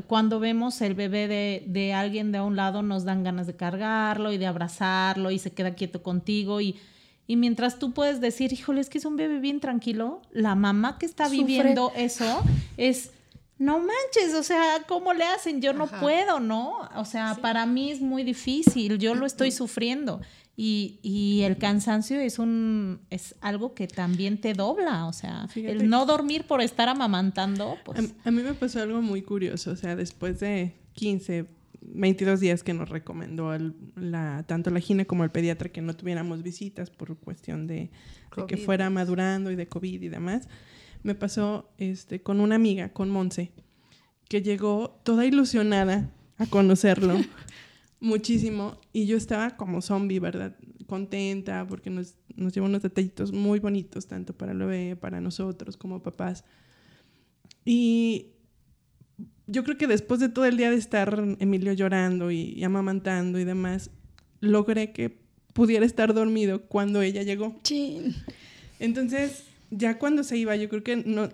[0.07, 3.53] cuando vemos el bebé de, de alguien de a un lado nos dan ganas de
[3.57, 6.79] cargarlo y de abrazarlo y se queda quieto contigo y,
[7.27, 10.97] y mientras tú puedes decir, híjole, es que es un bebé bien tranquilo, la mamá
[10.97, 11.39] que está Sufre.
[11.39, 12.41] viviendo eso
[12.77, 13.11] es...
[13.57, 15.61] No manches, o sea, ¿cómo le hacen?
[15.61, 15.99] Yo no Ajá.
[15.99, 16.79] puedo, ¿no?
[16.95, 20.21] O sea, para mí es muy difícil, yo lo estoy sufriendo.
[20.57, 25.73] Y, y el cansancio es un es algo que también te dobla, o sea, Fíjate.
[25.73, 29.71] el no dormir por estar amamantando, pues A, a mí me pasó algo muy curioso,
[29.71, 31.45] o sea, después de 15,
[31.81, 35.95] 22 días que nos recomendó el- la, tanto la gine como el pediatra que no
[35.95, 37.89] tuviéramos visitas por cuestión de,
[38.35, 40.47] de que fuera madurando y de COVID y demás,
[41.01, 43.51] me pasó este, con una amiga, con Monse,
[44.29, 47.15] que llegó toda ilusionada a conocerlo
[48.01, 50.57] muchísimo y yo estaba como zombie, ¿verdad?
[50.87, 55.77] Contenta porque nos, nos llevó unos detallitos muy bonitos, tanto para el bebé, para nosotros
[55.77, 56.43] como papás.
[57.63, 58.31] Y
[59.47, 63.39] yo creo que después de todo el día de estar Emilio llorando y, y amamantando
[63.39, 63.91] y demás,
[64.41, 65.21] logré que
[65.53, 67.59] pudiera estar dormido cuando ella llegó.
[67.63, 68.15] Chin.
[68.79, 71.29] Entonces, ya cuando se iba, yo creo que no,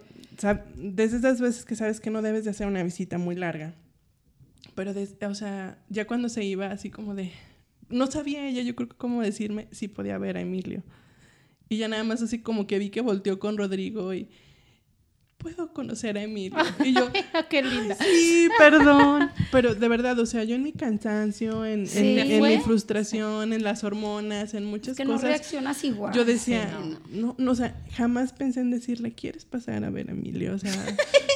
[0.75, 3.73] desde esas veces que sabes que no debes de hacer una visita muy larga.
[4.77, 4.93] Pero,
[5.27, 7.31] o sea, ya cuando se iba, así como de,
[7.89, 10.83] no sabía ella, yo creo que cómo decirme si podía ver a Emilio.
[11.67, 14.29] Y ya nada más así como que vi que volteó con Rodrigo y,
[15.37, 16.57] ¿puedo conocer a Emilio?
[16.85, 17.09] Y yo,
[17.49, 17.95] qué linda.
[17.95, 19.31] Sí, perdón.
[19.51, 22.19] Pero de verdad, o sea, yo en mi cansancio, en, en- Sí.
[22.19, 22.57] en, ¿Fue?
[22.57, 25.29] mi frustración, en las hormonas, en muchas Es que no cosas.
[25.29, 26.13] reaccionas igual.
[26.13, 30.09] yo decía, Sí, no, no, o sea, jamás pensé en decirle, ¿quieres pasar a ver
[30.09, 30.53] a Emilio?
[30.53, 30.71] O sea,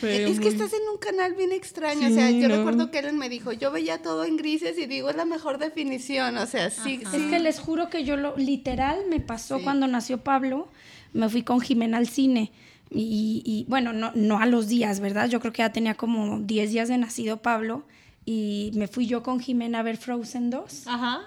[0.00, 2.08] fue Es que estás en un canal bien extraño.
[2.08, 2.56] Sí, o sea, yo ¿no?
[2.56, 5.58] recuerdo que Ellen me dijo, yo veía todo en grises y digo, es la mejor
[5.58, 6.36] definición.
[6.38, 7.28] O sea, sí, Es sí.
[7.30, 9.64] que les juro que yo lo literal me pasó Sí.
[9.64, 10.68] cuando nació Pablo.
[11.12, 12.52] Me fui con Jimena al cine.
[12.90, 15.28] Y, y, bueno, no, no a los días, ¿verdad?
[15.28, 17.84] Yo creo que ya tenía como 10 días de nacido Pablo.
[18.24, 20.86] Y me fui yo con Jimena a ver Frozen 2.
[20.86, 21.20] Ajá.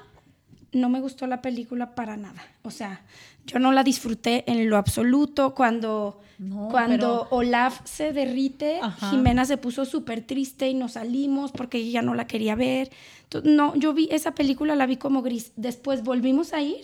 [0.72, 2.42] No me gustó la película para nada.
[2.64, 3.02] O sea,
[3.46, 5.54] yo no la disfruté en lo absoluto.
[5.54, 9.10] Cuando, No, cuando Olaf se derrite, Ajá.
[9.10, 12.90] Jimena se puso súper triste y nos salimos porque ella no la quería ver.
[13.24, 15.54] Entonces, no, yo vi esa película, la vi como gris.
[15.56, 16.82] Después volvimos a ir,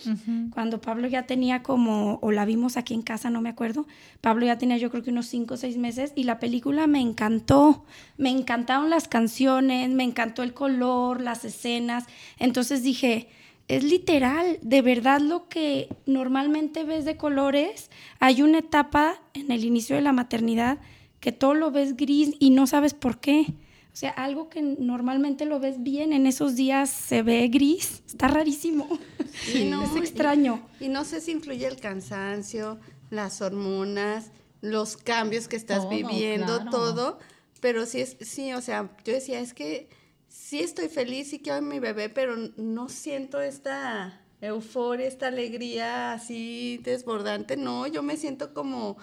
[0.50, 3.86] cuando Pablo ya tenía como, o la vimos aquí en casa, no me acuerdo.
[4.22, 7.00] Pablo ya tenía yo creo que unos 5 o 6 meses y la película me
[7.00, 7.84] encantó.
[8.16, 12.04] Me encantaron las canciones, me encantó el color, las escenas.
[12.38, 13.28] Entonces dije,
[13.68, 19.64] es literal, de verdad lo que normalmente ves de colores, hay una etapa en el
[19.64, 20.78] inicio de la maternidad
[21.20, 23.46] que todo lo ves gris y no sabes por qué.
[23.92, 28.28] O sea, algo que normalmente lo ves bien, en esos días se ve gris, está
[28.28, 28.88] rarísimo.
[29.44, 30.62] Sí, no, es y- extraño.
[30.80, 32.78] Y, no sé si influye el cansancio,
[33.10, 36.70] las hormonas, los cambios que estás Todo, viviendo, claro.
[36.70, 37.18] todo.
[37.60, 39.88] Pero sí, es, sí, o sea, yo decía, es que
[40.28, 46.12] sí estoy feliz, sí quiero a mi bebé, pero no siento esta euforia, esta alegría
[46.12, 47.56] así desbordante.
[47.56, 48.96] No, yo me siento como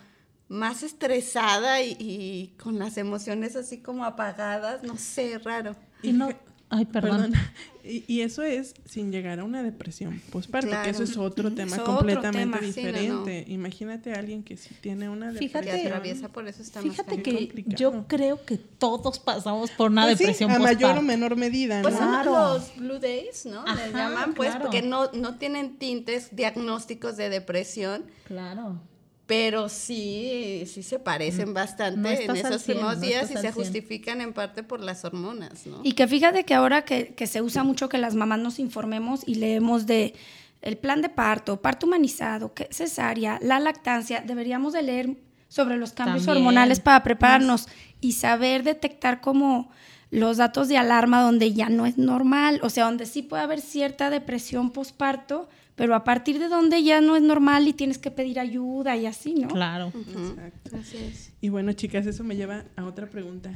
[0.48, 5.76] más estresada y, y con las emociones así como apagadas, no sé, raro.
[6.02, 6.30] Y no,
[6.78, 7.34] Ay, perdón.
[7.88, 10.90] Y, y eso es sin llegar a una depresión postparto, que Claro.
[10.90, 12.74] eso es otro tema Es otro completamente tema.
[12.74, 12.98] Sí, no, no.
[13.26, 13.46] diferente.
[13.52, 15.86] Imagínate a alguien que sí tiene una Fíjate- Que depresión.
[15.86, 17.76] atraviesa por eso está Fíjate que complicado.
[17.78, 21.00] yo creo que todos pasamos por una Pues sí, depresión a mayor postparto.
[21.00, 21.84] o menor medida, ¿no?
[21.84, 22.32] Pues son Claro.
[22.56, 23.60] los Blue Days, ¿no?
[23.68, 24.64] Ajá, Les llaman, pues, claro.
[24.64, 28.82] porque no, no tienen tintes diagnósticos de depresión, Claro.
[29.26, 34.34] Pero sí, sí se parecen bastante No en esos primeros días y se justifican en
[34.34, 35.82] parte por las hormonas, ¿no?
[35.84, 39.22] Y que fíjate que ahora que, que se usa mucho que las mamás nos informemos
[39.26, 40.14] y leemos de
[40.62, 45.16] el plan de parto, parto humanizado, que cesárea, la lactancia, deberíamos de leer
[45.48, 46.46] sobre los cambios También.
[46.46, 47.68] hormonales para prepararnos
[48.02, 49.70] y saber detectar como
[50.10, 53.62] los datos de alarma donde ya no es normal, o sea, donde sí puede haber
[53.62, 58.12] cierta depresión postparto, pero a partir de donde ya no es normal y tienes que
[58.12, 59.48] pedir ayuda y así, ¿no?
[59.50, 59.92] Claro.
[59.96, 60.78] Exacto.
[60.78, 61.34] Así es.
[61.42, 63.52] Y bueno, chicas, eso me lleva a otra pregunta.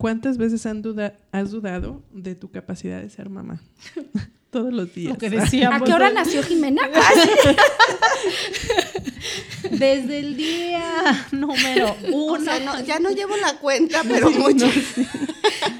[0.00, 3.60] ¿Cuántas veces han duda- has dudado de tu capacidad de ser mamá?
[4.50, 5.12] Todos los días.
[5.12, 5.82] Lo que decíamos.
[5.82, 6.80] ¿A qué hora nació Jimena?
[9.70, 12.42] Desde el día número O uno.
[12.44, 14.66] sea, no, ya no llevo la cuenta, pero mucho.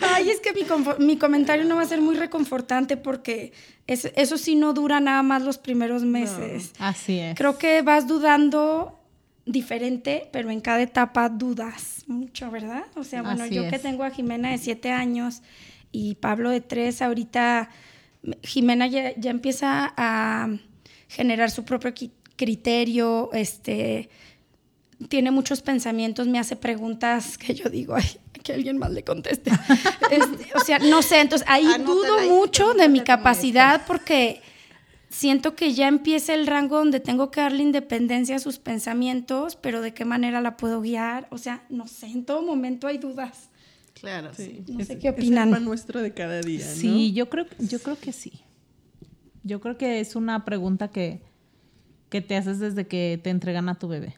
[0.03, 0.53] Ay, es que
[0.99, 3.53] mi, comentario no va a ser muy reconfortante porque
[3.87, 6.73] es- eso sí no dura nada más los primeros meses.
[6.79, 7.37] Así es.
[7.37, 9.00] Creo que vas dudando
[9.47, 12.85] diferente, pero en cada etapa dudas mucho, ¿verdad?
[12.97, 15.43] O sea, bueno, Así yo que tengo a Jimena de siete años
[15.93, 17.71] y Pablo de tres, ahorita
[18.43, 20.49] Jimena ya, ya empieza a
[21.09, 21.93] generar su propio
[22.37, 24.09] criterio, este,
[25.09, 28.05] tiene muchos pensamientos, me hace preguntas que yo digo, ay,
[28.43, 29.51] que alguien más le conteste.
[30.11, 34.43] Este, o sea, no sé, entonces ahí Anótala dudo ahí, mucho de mi capacidad porque
[35.11, 39.83] siento que ya empieza el rango donde tengo que darle independencia a sus pensamientos, pero
[39.83, 41.27] de qué manera la puedo guiar.
[41.31, 43.51] O sea, no sé, en todo momento hay dudas.
[43.95, 44.65] Claro, sí.
[44.69, 45.51] No es- sé qué es el opinan.
[45.51, 46.73] pan nuestro de cada día, ¿no?
[46.73, 48.33] Sí, yo creo, yo creo que sí.
[49.43, 51.23] Yo creo que es una pregunta que,
[52.09, 54.17] que te haces desde que te entregan a tu bebé.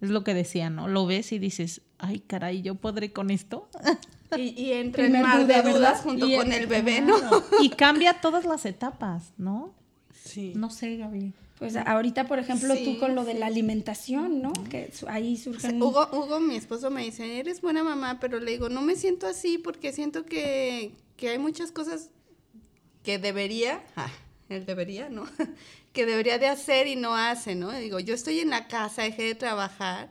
[0.00, 0.86] Es lo que decía, ¿no?
[0.86, 3.68] Lo ves y dices, ay, caray, ¿yo podré con esto?
[4.36, 5.78] Y, y entre el Primer mar duda, de ¿verdad?
[5.78, 7.16] dudas junto Y con el bebé, ¿no?
[7.18, 7.42] Claro.
[7.62, 9.72] Y cambia todas las etapas, ¿no?
[10.24, 10.52] Sí.
[10.56, 11.32] No sé, Gaby.
[11.58, 14.52] Pues ahorita, por ejemplo, Sí, tú con lo de la alimentación, ¿no?
[14.70, 15.82] Que ahí O sea, surgen...
[15.82, 19.26] Hugo, Hugo, mi esposo, me dice, eres buena mamá, pero le digo, no me siento
[19.26, 22.10] así porque siento que, que hay muchas cosas
[23.04, 24.10] que debería, ah,
[24.48, 25.26] él debería, ¿no?
[25.92, 27.70] que debería de hacer y no hace, ¿no?
[27.70, 30.10] Digo, yo estoy en la casa, dejé de trabajar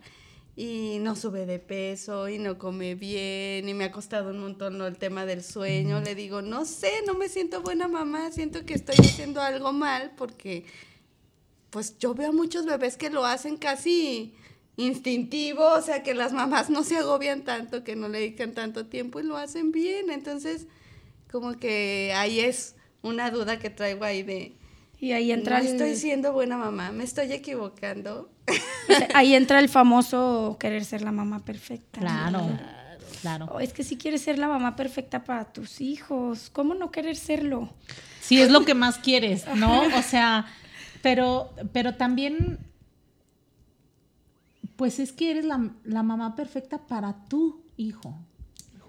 [0.55, 4.77] y no sube de peso y no come bien y me ha costado un montón
[4.77, 4.85] ¿no?
[4.85, 6.01] el tema del sueño.
[6.01, 10.11] Le digo, no sé, no me siento buena mamá, siento que estoy haciendo algo mal
[10.15, 10.65] porque
[11.69, 14.35] pues yo veo a muchos bebés que lo hacen casi
[14.77, 18.85] instintivo, o sea, que las mamás no se agobian tanto, que no le dedican tanto
[18.85, 20.11] tiempo y lo hacen bien.
[20.11, 20.67] Entonces,
[21.31, 24.55] como que ahí es una duda que traigo ahí de,
[24.99, 28.29] Y ahí entra, no el, estoy siendo buena mamá, me estoy equivocando.
[29.13, 31.99] Ahí entra el famoso querer ser la mamá perfecta.
[31.99, 32.47] Claro,
[33.21, 33.49] claro.
[33.51, 37.15] Oh, es que si quieres ser la mamá perfecta para tus hijos, ¿cómo no querer
[37.15, 37.73] serlo?
[38.21, 39.81] Sí, es lo que más quieres, ¿no?
[39.97, 40.45] O sea,
[41.01, 42.59] pero, pero también,
[44.75, 48.17] pues es que eres la, la mamá perfecta para tu hijo.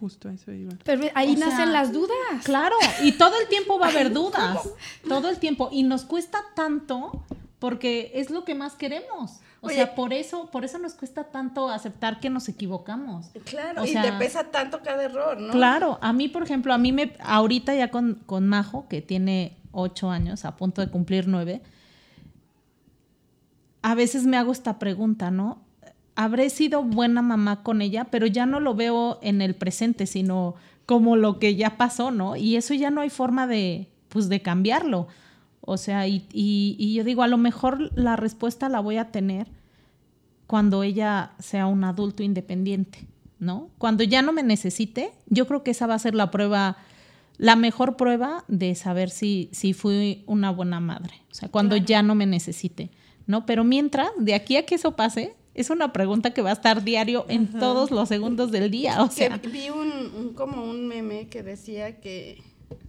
[0.00, 0.72] Justo eso iba.
[0.84, 2.16] Pero ahí O sea, nacen las dudas.
[2.44, 4.68] Claro, y todo el tiempo va a haber dudas,
[5.08, 5.70] todo el tiempo.
[5.72, 7.24] Y nos cuesta tanto
[7.64, 9.40] porque es lo que más queremos.
[9.62, 9.76] O Oye.
[9.76, 13.30] sea, por eso, por eso nos cuesta tanto aceptar que nos equivocamos.
[13.46, 15.50] Claro, O y sea, te pesa tanto cada error, ¿no?
[15.50, 19.56] Claro, a mí, por ejemplo, a mí me, ahorita ya con, con Majo, que tiene
[19.72, 21.62] ocho años, a punto de cumplir nueve,
[23.80, 25.62] a veces me hago esta pregunta, ¿no?
[26.16, 30.54] Habré sido buena mamá con ella, pero ya no lo veo en el presente, sino
[30.84, 32.36] como lo que ya pasó, ¿no?
[32.36, 35.08] Y eso ya no hay forma de, pues, de cambiarlo.
[35.66, 39.10] O sea, y, y- y yo digo, a lo mejor la respuesta la voy a
[39.10, 39.46] tener
[40.46, 42.98] cuando ella sea un adulto independiente,
[43.38, 43.70] ¿no?
[43.78, 46.76] Cuando ya no me necesite, yo creo que esa va a ser la prueba,
[47.38, 51.14] la mejor prueba de saber si, si fui una buena madre.
[51.30, 52.90] O sea, cuando ya no me necesite,
[53.26, 53.46] ¿no?
[53.46, 56.84] Pero mientras, de aquí a que eso pase, es una pregunta que va a estar
[56.84, 59.02] diario en todos los segundos del día.
[59.02, 62.42] O Que sea, vi un, un- como un meme que decía que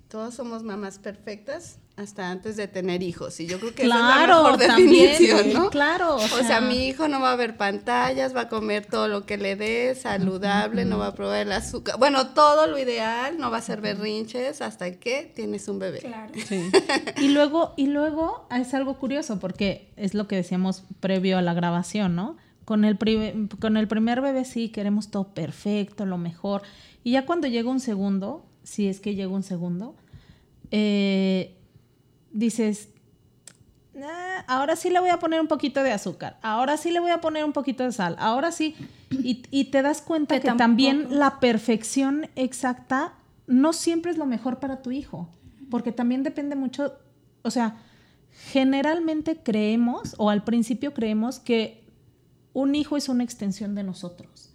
[0.09, 3.39] todos somos mamás perfectas hasta antes de tener hijos.
[3.39, 5.69] Y yo creo que esa es la claro, mejor también, definición, ¿no?
[5.69, 6.15] claro.
[6.15, 9.37] O sea, mi hijo no va a ver pantallas, va a comer todo lo que
[9.37, 11.97] le dé, saludable, no va a probar el azúcar.
[11.97, 15.99] Bueno, todo lo ideal, no va a hacer berrinches hasta que tienes un bebé.
[15.99, 16.33] Claro.
[16.45, 16.69] Sí.
[17.17, 21.55] Y luego, y luego es algo curioso porque es lo que decíamos previo a la
[21.55, 22.37] grabación, ¿no?
[22.65, 22.99] Con el,
[23.59, 26.61] con el primer bebé sí queremos todo perfecto, lo mejor.
[27.03, 29.95] Y ya cuando llega un segundo, si es que llega un segundo,
[30.71, 31.55] eh,
[32.35, 32.89] dices,
[34.01, 37.11] "Ah, ahora sí le voy a poner un poquito de azúcar, ahora sí le voy
[37.11, 38.75] a poner un poquito de sal, ahora sí,
[39.11, 43.13] y, y te das cuenta Que que, también la perfección exacta
[43.47, 45.29] no siempre es lo mejor para tu hijo,
[45.69, 46.93] porque también depende mucho,
[47.43, 47.77] o sea,
[48.51, 51.83] generalmente creemos, o al principio creemos que
[52.53, 54.49] un hijo es una extensión de nosotros,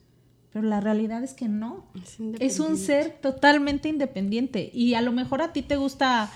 [0.52, 1.86] pero la realidad es que no.
[1.94, 6.28] Es Es un ser totalmente independiente y a lo mejor a ti te gusta,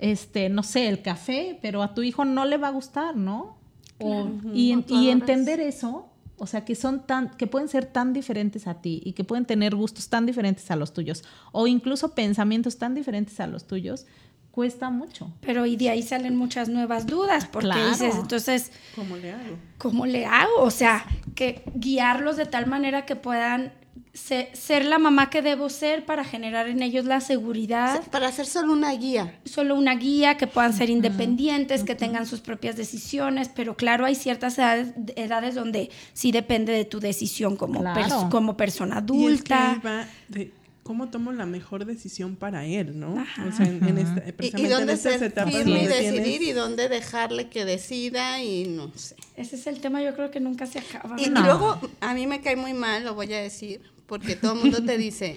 [0.00, 3.56] este, no sé, el café, pero a tu hijo no le va a gustar, ¿no?
[3.98, 4.72] O- y,
[5.10, 6.08] entender eso,
[6.38, 9.44] o sea, que son tan, que pueden ser tan diferentes a ti y que pueden
[9.44, 14.06] tener gustos tan diferentes a los tuyos o incluso pensamientos tan diferentes a los tuyos,
[14.50, 15.30] cuesta mucho.
[15.42, 17.90] Pero y de ahí salen muchas nuevas dudas, porque Claro.
[17.90, 19.58] dices, entonces, ¿Cómo le hago?
[19.78, 20.50] ¿cómo le hago?
[20.60, 23.72] O sea, que guiarlos de tal manera que puedan
[24.12, 28.02] se- ser la mamá que debo ser para generar en ellos la seguridad.
[28.10, 29.38] Para hacer solo una guía.
[29.44, 34.14] Solo una guía, que puedan ser independientes, que tengan sus propias decisiones, pero claro, hay
[34.16, 38.00] ciertas edades, edades donde sí depende de tu decisión como, Claro.
[38.00, 39.80] pers- como persona Y es que adulta.
[39.84, 43.20] va de cómo tomo la mejor decisión para él, ¿no?
[43.20, 43.46] Ajá.
[43.46, 45.86] O sea, en, en esta, Y, y precisamente dónde en estas ser etapas firme y
[45.86, 49.14] decidir tienes- y dónde dejarle que decida y no sé.
[49.36, 51.14] Ese es el tema, yo creo que nunca se acaba.
[51.16, 51.42] Y, y No.
[51.44, 54.84] luego a mí me cae muy mal, lo voy a decir, porque todo el mundo
[54.84, 55.36] te dice,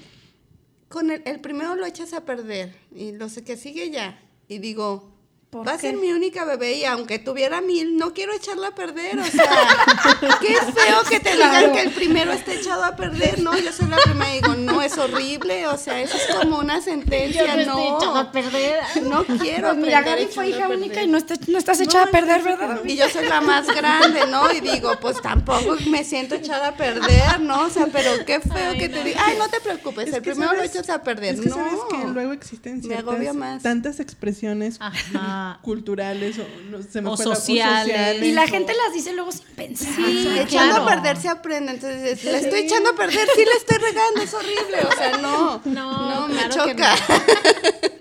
[0.90, 4.20] con el, el primero lo echas a perder y lo sé que sigue ya.
[4.48, 5.13] Y digo, ¿Por
[5.54, 9.20] va a ser mi única bebé y aunque tuviera mil, no quiero echarla a perder.
[9.20, 9.50] O sea,
[10.42, 11.58] qué feo que te Claro.
[11.58, 13.42] digan que el primero está echado a perder.
[13.42, 15.68] No, yo soy la primera y digo, no, es horrible.
[15.68, 17.66] O sea, eso es como una sentencia.
[17.66, 18.82] no, perder.
[19.04, 22.06] no quiero Pues mira, Gaby fue hija a única y no, está- no estás echada
[22.06, 22.82] a perder, ¿verdad?
[22.86, 24.52] Y yo soy la más grande, ¿no?
[24.52, 27.66] Y digo, pues tampoco me siento echada a perder, ¿no?
[27.66, 30.54] O sea, pero qué feo que te diga, ay, no te preocupes, Es el primero
[30.54, 31.36] lo echas a perder.
[31.36, 31.56] Es que no.
[31.56, 33.64] sabes que luego existen Me agobia ciertas, más.
[33.64, 35.43] tantas expresiones Ajá.
[35.62, 38.22] Culturales o, no, se me O fue la- sociales.
[38.24, 39.94] Y la o- gente las dice luego sin pensar.
[39.96, 40.84] Sí, echando claro.
[40.84, 41.72] a perder se aprende.
[41.74, 44.78] Entonces, le estoy echando a perder, sí le estoy regando, es horrible.
[44.88, 45.62] O sea, no.
[45.66, 46.96] No, me claro que choca.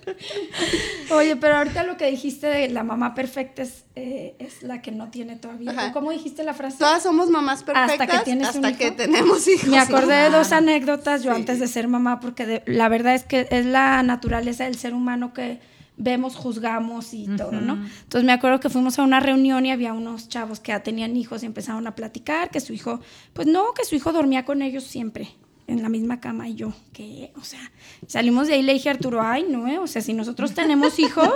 [1.10, 4.90] Oye, pero ahorita lo que dijiste de la mamá perfecta es, eh, es la que
[4.92, 5.70] no tiene todavía.
[5.72, 5.92] Ajá.
[5.92, 6.78] ¿Cómo dijiste la frase?
[6.78, 8.94] Todas somos mamás Hasta que perfectas hasta tienes que, un hijo.
[8.96, 9.68] tenemos hijos.
[9.68, 11.36] Me acordé de dos anécdotas yo Sí.
[11.40, 14.94] antes de ser mamá, porque de- la verdad es que es la naturaleza del ser
[14.94, 15.60] humano que
[16.02, 17.74] vemos, juzgamos y todo, ¿no?
[17.74, 21.16] Entonces me acuerdo que fuimos a una reunión y había unos chavos que ya tenían
[21.16, 23.00] hijos y empezaron a platicar que su hijo,
[23.32, 25.28] pues no, que su hijo dormía con ellos siempre
[25.68, 27.32] en la misma cama y yo, ¿qué?
[27.40, 27.60] O sea,
[28.06, 30.52] salimos de ahí y le dije a Arturo, ay, no, eh, o sea, si nosotros
[30.54, 31.32] tenemos hijos,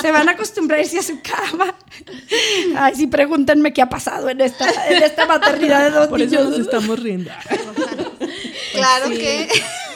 [0.00, 1.74] se van a acostumbrar a irse a su cama.
[2.76, 6.42] Ay, sí, pregúntenme qué ha pasado en esta, en esta maternidad de dos Por eso
[6.44, 7.30] nos estamos riendo.
[8.72, 9.18] Claro Sí.
[9.18, 9.48] que.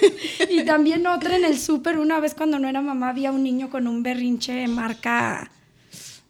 [0.50, 3.70] Y también otra en el súper, una vez cuando no era mamá, había un niño
[3.70, 5.50] con un berrinche marca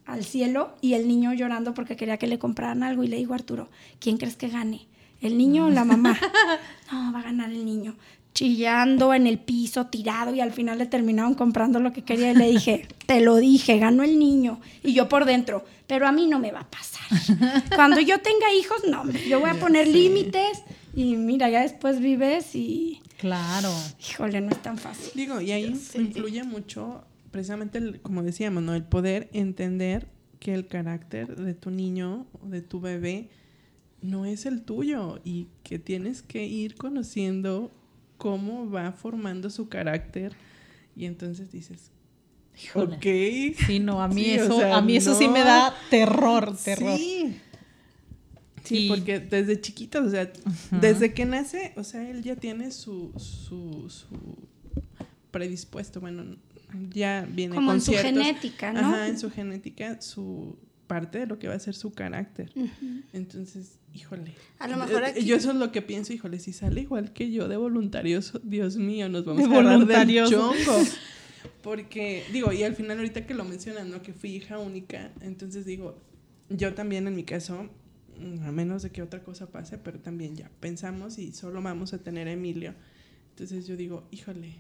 [0.07, 3.33] al cielo y el niño llorando porque quería que le compraran algo y le digo
[3.33, 3.69] a Arturo,
[4.01, 4.87] ¿quién crees que gane?
[5.21, 6.19] ¿El niño o la mamá?
[6.93, 7.97] No, va a ganar el niño.
[8.35, 12.35] Chillando en el piso, tirado y al final le terminaron comprando lo que quería y
[12.35, 14.61] le dije, te lo dije, ganó el niño.
[14.83, 17.05] Y yo por dentro, pero a mí no me va a pasar.
[17.75, 20.63] Cuando yo tenga hijos, no, yo voy a poner límites
[20.95, 23.71] y mira, ya después vives y, Claro.
[24.01, 25.11] híjole, no es tan fácil.
[25.15, 28.75] Digo, y ahí influye mucho, precisamente, el- como decíamos, ¿no?
[28.75, 30.09] El poder entender
[30.41, 33.29] que el carácter de tu niño o de tu bebé
[34.03, 37.71] no es el tuyo y que tienes que ir conociendo
[38.19, 40.33] cómo va formando su carácter
[40.97, 41.91] y entonces dices,
[42.63, 42.97] Híjole.
[42.97, 43.57] ok.
[43.67, 46.55] Sí, no, a mí Sí, o eso, sea, a mí eso sí me da terror,
[46.63, 46.97] terror.
[46.99, 47.41] Sí.
[48.65, 50.33] Sí, Y- porque desde chiquito, o sea,
[50.81, 54.39] desde que nace, o sea, él ya tiene su, su, su
[55.31, 56.25] predispuesto, bueno,
[56.91, 58.81] ya viene Como con en su genética, ¿no?
[58.81, 62.53] Ajá, en su genética, su parte de lo que va a ser su carácter.
[63.13, 64.35] Entonces, híjole.
[64.59, 67.13] A lo mejor Eh, aquí- Yo eso es lo que pienso, híjole, si sale igual
[67.13, 70.55] que yo de voluntarioso, Dios mío, nos vamos De a agarrar del chongo.
[71.63, 74.03] Porque, digo, y al final ahorita que lo mencionan, ¿no?
[74.03, 75.97] Que fui hija única, entonces digo,
[76.51, 77.69] yo también en mi caso,
[78.45, 81.99] a menos de que otra cosa pase, pero también ya pensamos y solo vamos a
[81.99, 82.75] tener a Emilio.
[83.31, 84.55] Entonces yo digo, híjole,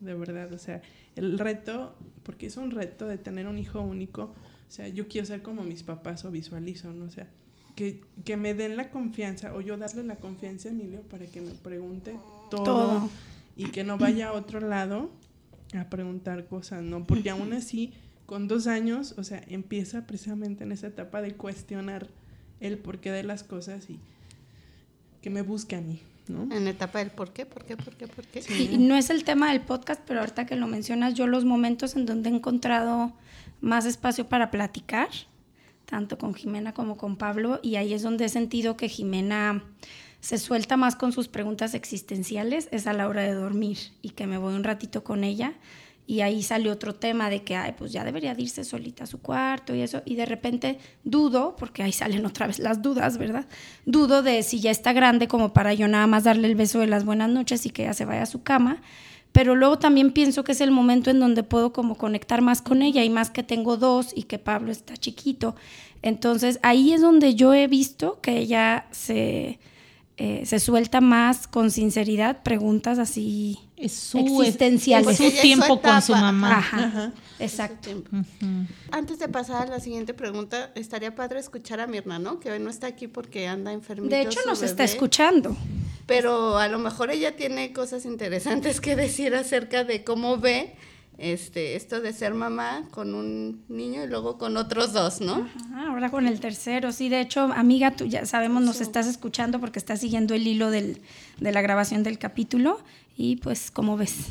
[0.00, 0.82] de verdad, o sea,
[1.16, 5.26] el reto, porque es un reto de tener un hijo único, o sea, yo quiero
[5.26, 7.04] ser como mis papás o visualizo, ¿no?
[7.06, 7.28] O sea,
[7.76, 11.40] que, que me den la confianza o yo darle la confianza a Emilio para que
[11.40, 12.16] me pregunte
[12.50, 13.10] todo, Todo.
[13.56, 15.10] y que no vaya a otro lado
[15.74, 17.04] a preguntar cosas, ¿no?
[17.04, 17.92] Porque aún así,
[18.26, 22.08] con dos años, o sea, empieza precisamente en esa etapa de cuestionar
[22.62, 23.98] el porqué de las cosas y
[25.20, 26.00] que me busque a mí.
[26.28, 26.54] ¿no?
[26.54, 28.42] En etapa del por qué, por qué, por qué, por qué.
[28.48, 31.44] Y, y no es el tema del podcast, pero ahorita que lo mencionas, yo los
[31.44, 33.12] momentos en donde he encontrado
[33.60, 35.08] más espacio para platicar,
[35.86, 39.64] tanto con Jimena como con Pablo, y ahí es donde he sentido que Jimena
[40.20, 44.28] se suelta más con sus preguntas existenciales, es a la hora de dormir y que
[44.28, 45.54] me voy un ratito con ella.
[46.06, 49.06] Y ahí salió otro tema de que, ay, pues ya debería de irse solita a
[49.06, 50.02] su cuarto y eso.
[50.04, 53.46] Y de repente dudo, porque ahí salen otra vez las dudas, ¿verdad?
[53.86, 56.88] Dudo de si ya está grande como para yo nada más darle el beso de
[56.88, 58.82] las buenas noches y que ya se vaya a su cama.
[59.32, 62.82] Pero luego también pienso que es el momento en donde puedo como conectar más con
[62.82, 65.56] ella y más que tengo dos y que Pablo está chiquito.
[66.02, 69.58] Entonces ahí es donde yo he visto que ella se,
[70.18, 76.12] eh, se suelta más con sinceridad preguntas así Es su, es su tiempo con su
[76.12, 76.58] mamá.
[76.58, 77.12] Ajá, Ajá.
[77.40, 77.90] exacto.
[78.92, 82.38] Antes de pasar a la siguiente pregunta, estaría padre escuchar a Mirna, ¿no?
[82.38, 84.14] Que hoy no está aquí porque anda enfermita.
[84.14, 85.56] De hecho nos está escuchando.
[86.06, 90.76] Pero a lo mejor ella tiene cosas interesantes que decir acerca de cómo ve
[91.18, 95.48] este esto de ser mamá con un niño y luego con otros dos, ¿no?
[95.56, 99.60] Ajá, ahora con el tercero, sí, de hecho, amiga, tú ya sabemos, nos estás escuchando
[99.60, 101.02] porque estás siguiendo el hilo del,
[101.38, 102.78] de la grabación del capítulo
[103.16, 104.28] y pues, ¿cómo ves?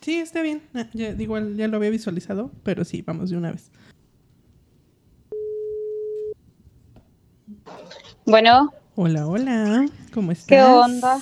[0.00, 0.62] Sí, está bien.
[0.74, 3.70] Ah, ya- igual ya lo había visualizado, pero sí, vamos de una vez.
[8.26, 9.86] Bueno, Hola, hola.
[10.12, 10.46] ¿Cómo estás?
[10.48, 11.18] ¿qué onda?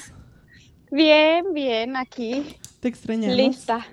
[0.90, 3.36] Bien, bien, aquí, Te extrañamos.
[3.36, 3.86] lista.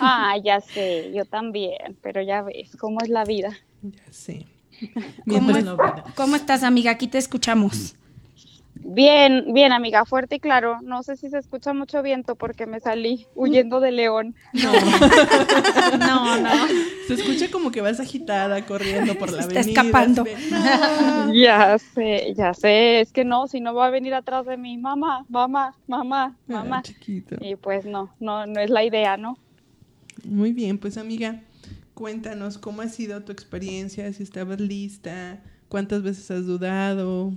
[0.00, 3.56] Ah, ya sé, yo también, pero ya ves cómo es la vida.
[3.82, 4.46] Ya sé.
[5.26, 5.64] ¿Cómo, es-.
[6.14, 6.92] ¿Cómo estás, amiga?
[6.92, 7.96] Aquí te escuchamos.
[8.84, 10.78] Bien, bien, amiga, fuerte y claro.
[10.82, 14.34] No sé si se escucha mucho viento porque me salí huyendo de león.
[14.52, 14.72] No.
[15.98, 16.50] No, no.
[17.06, 19.80] Se escucha como que vas agitada corriendo por la Está avenida.
[19.82, 20.24] escapando.
[21.32, 24.76] Ya sé, ya sé, es que no, si no va a venir atrás de mí,
[24.78, 26.82] mamá, mamá, mamá, Ah, mamá.
[26.82, 27.36] chiquito.
[27.40, 29.38] Y pues no, no, no es la idea, ¿no?
[30.24, 31.40] Muy bien, pues amiga,
[31.94, 37.32] cuéntanos cómo ha sido tu experiencia, si estabas lista, cuántas veces has dudado,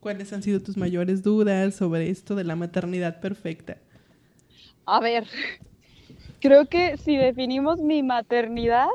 [0.00, 3.76] cuáles han sido tus mayores dudas sobre esto de la maternidad perfecta.
[4.86, 5.26] A ver,
[6.40, 8.88] creo que si definimos mi maternidad,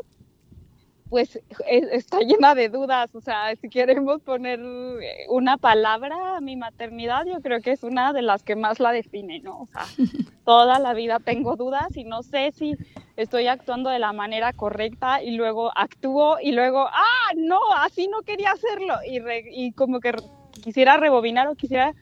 [1.09, 1.35] pues
[1.67, 3.13] e- está llena de dudas.
[3.13, 7.83] O sea, si queremos poner eh, una palabra a mi maternidad, yo creo que es
[7.83, 9.61] una de las que más la define, ¿no?
[9.61, 9.85] O sea,
[10.45, 12.75] toda la vida tengo dudas y no sé si
[13.15, 18.21] estoy actuando de la manera correcta y luego actúo y luego, ah, no, así no
[18.23, 18.95] quería hacerlo.
[19.07, 20.11] Y, re- y como que
[20.65, 21.93] quisiera rebobinar o quisiera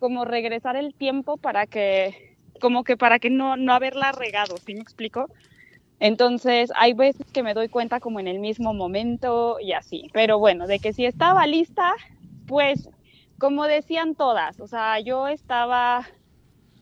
[0.00, 4.74] como regresar el tiempo para que como que para que no, no haberla regado, ¿sí
[4.74, 5.28] me explico?
[6.00, 10.10] Entonces, hay veces que me doy cuenta como en el mismo momento y así.
[10.12, 11.94] Pero bueno, de que si estaba lista,
[12.48, 12.88] pues
[13.38, 16.04] como decían todas, o sea, yo estaba,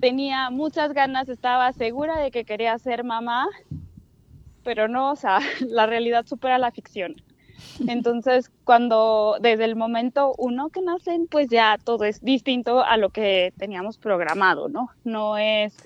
[0.00, 3.48] tenía muchas ganas, estaba segura de que quería ser mamá,
[4.64, 7.16] pero no, o sea, la realidad supera la ficción.
[7.86, 13.10] Entonces, cuando desde el momento uno que nacen, pues ya todo es distinto a lo
[13.10, 14.90] que teníamos programado, ¿no?
[15.04, 15.76] No es,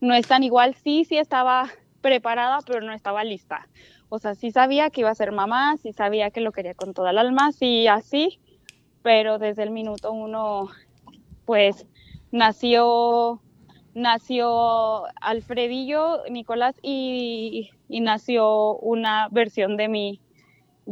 [0.00, 0.74] no es tan igual.
[0.74, 1.70] Sí, sí estaba
[2.00, 3.68] preparada, pero no estaba lista.
[4.08, 6.92] O sea, sí sabía que iba a ser mamá, sí sabía que lo quería con
[6.92, 8.40] toda el alma, sí, así,
[9.02, 10.68] pero desde el minuto uno,
[11.46, 11.86] pues
[12.30, 13.40] nació,
[13.94, 20.20] nació Alfredillo, Nicolás, y, y nació una versión de mí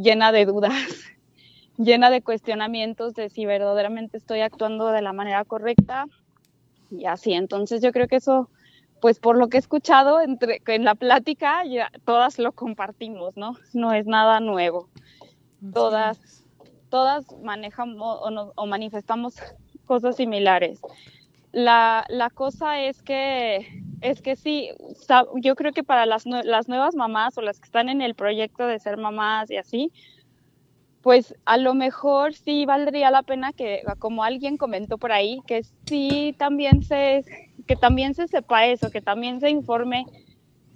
[0.01, 0.73] llena de dudas,
[1.77, 6.05] llena de cuestionamientos de si verdaderamente estoy actuando de la manera correcta
[6.89, 7.33] y así.
[7.33, 8.49] Entonces yo creo que eso,
[8.99, 13.55] pues por lo que he escuchado entre, en la plática, ya todas lo compartimos, ¿no?
[13.73, 14.89] No es nada nuevo.
[15.73, 16.43] Todas,
[16.89, 19.35] todas manejamos o, o manifestamos
[19.85, 20.81] cosas similares.
[21.51, 24.71] La, la cosa es que, es que sí,
[25.41, 28.65] yo creo que para las, las nuevas mamás o las que están en el proyecto
[28.67, 29.91] de ser mamás y así,
[31.01, 35.63] pues a lo mejor sí valdría la pena que, como alguien comentó por ahí, que
[35.87, 37.23] sí también se,
[37.67, 40.05] que también se sepa eso, que también se informe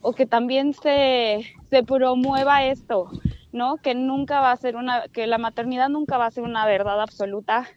[0.01, 3.11] o que también se, se promueva esto,
[3.51, 3.78] ¿no?
[3.78, 7.01] Que nunca va a ser una, que la maternidad nunca va a ser una verdad
[7.01, 7.67] absoluta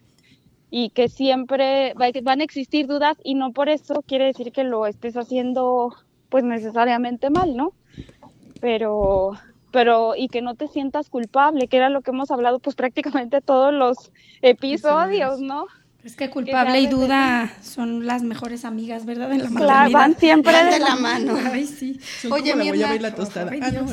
[0.70, 4.64] y que siempre va- van a existir dudas y no por eso quiere decir que
[4.64, 5.94] lo estés haciendo
[6.28, 7.72] pues necesariamente mal, ¿no?
[8.60, 9.32] Pero
[9.70, 13.40] pero y que no te sientas culpable, que era lo que hemos hablado pues prácticamente
[13.42, 14.10] todos los
[14.40, 15.66] episodios, ¿no?
[16.04, 19.32] Es que culpable Que y de- duda son las mejores amigas, ¿verdad?
[19.32, 21.36] En la Claro, van siempre de de la la mano.
[21.52, 21.98] Ay, sí.
[22.20, 23.50] Son Oye, como la y la tostada.
[23.52, 23.86] Ay, Ah, no.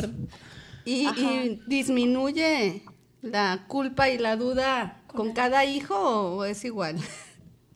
[0.86, 2.84] ¿Y, y disminuye
[3.21, 5.95] la culpa y la duda con cada hijo
[6.36, 6.97] o es igual?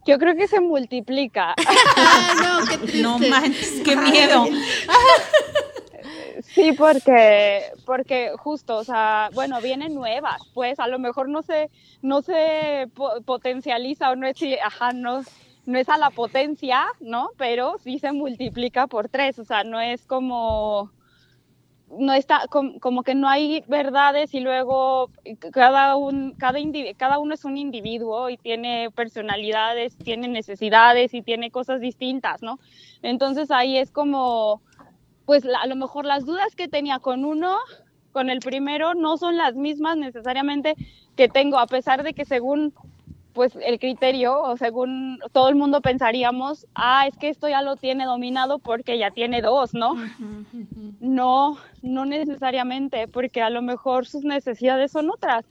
[0.06, 1.54] Yo creo que se multiplica.
[1.58, 3.02] Ay, no, qué triste.
[3.02, 4.46] No manches, qué miedo.
[6.54, 11.70] Sí, porque, porque justo, o sea, bueno, vienen nuevas, pues a lo mejor no se,
[12.02, 15.22] no se po- potencializa o no es, ajá, no,
[15.66, 17.30] no es a la potencia, ¿no?
[17.38, 20.92] Pero sí se multiplica por tres, o sea, no es como,
[21.98, 25.10] no está, com- como que no hay verdades y luego
[25.52, 26.60] cada, un, cada,
[26.98, 32.60] cada uno es un individuo y tiene personalidades, tiene necesidades y tiene cosas distintas, ¿no?
[33.02, 34.62] Entonces ahí es como,
[35.26, 37.58] pues a lo mejor las dudas que tenía con uno,
[38.12, 40.76] con el primero, no son las mismas necesariamente
[41.16, 42.74] que tengo, a pesar de que según
[43.40, 47.78] pues el criterio o según todo el mundo pensaríamos, ah, es que esto ya lo
[47.78, 49.96] tiene dominado porque ya tiene dos, ¿no?
[51.00, 55.46] No, no necesariamente, porque a lo mejor sus necesidades son otras.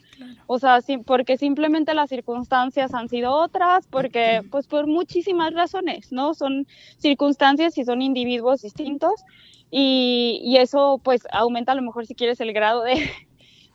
[0.47, 6.12] O sea, sí, porque simplemente las circunstancias han sido otras, porque pues por muchísimas razones,
[6.12, 6.34] ¿no?
[6.34, 6.66] Son
[6.99, 9.24] circunstancias y son individuos distintos
[9.70, 13.11] y, y eso pues aumenta a lo mejor si quieres el grado de,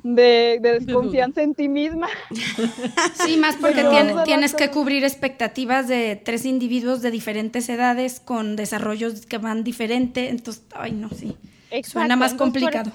[0.04, 2.08] de, de desconfianza en ti misma.
[3.16, 8.56] Sí, más porque tien- tienes que cubrir expectativas de tres individuos de diferentes edades con
[8.56, 11.38] desarrollos que van diferente, entonces, ay no, sí.
[11.84, 12.92] Suena más entonces, por- complicado.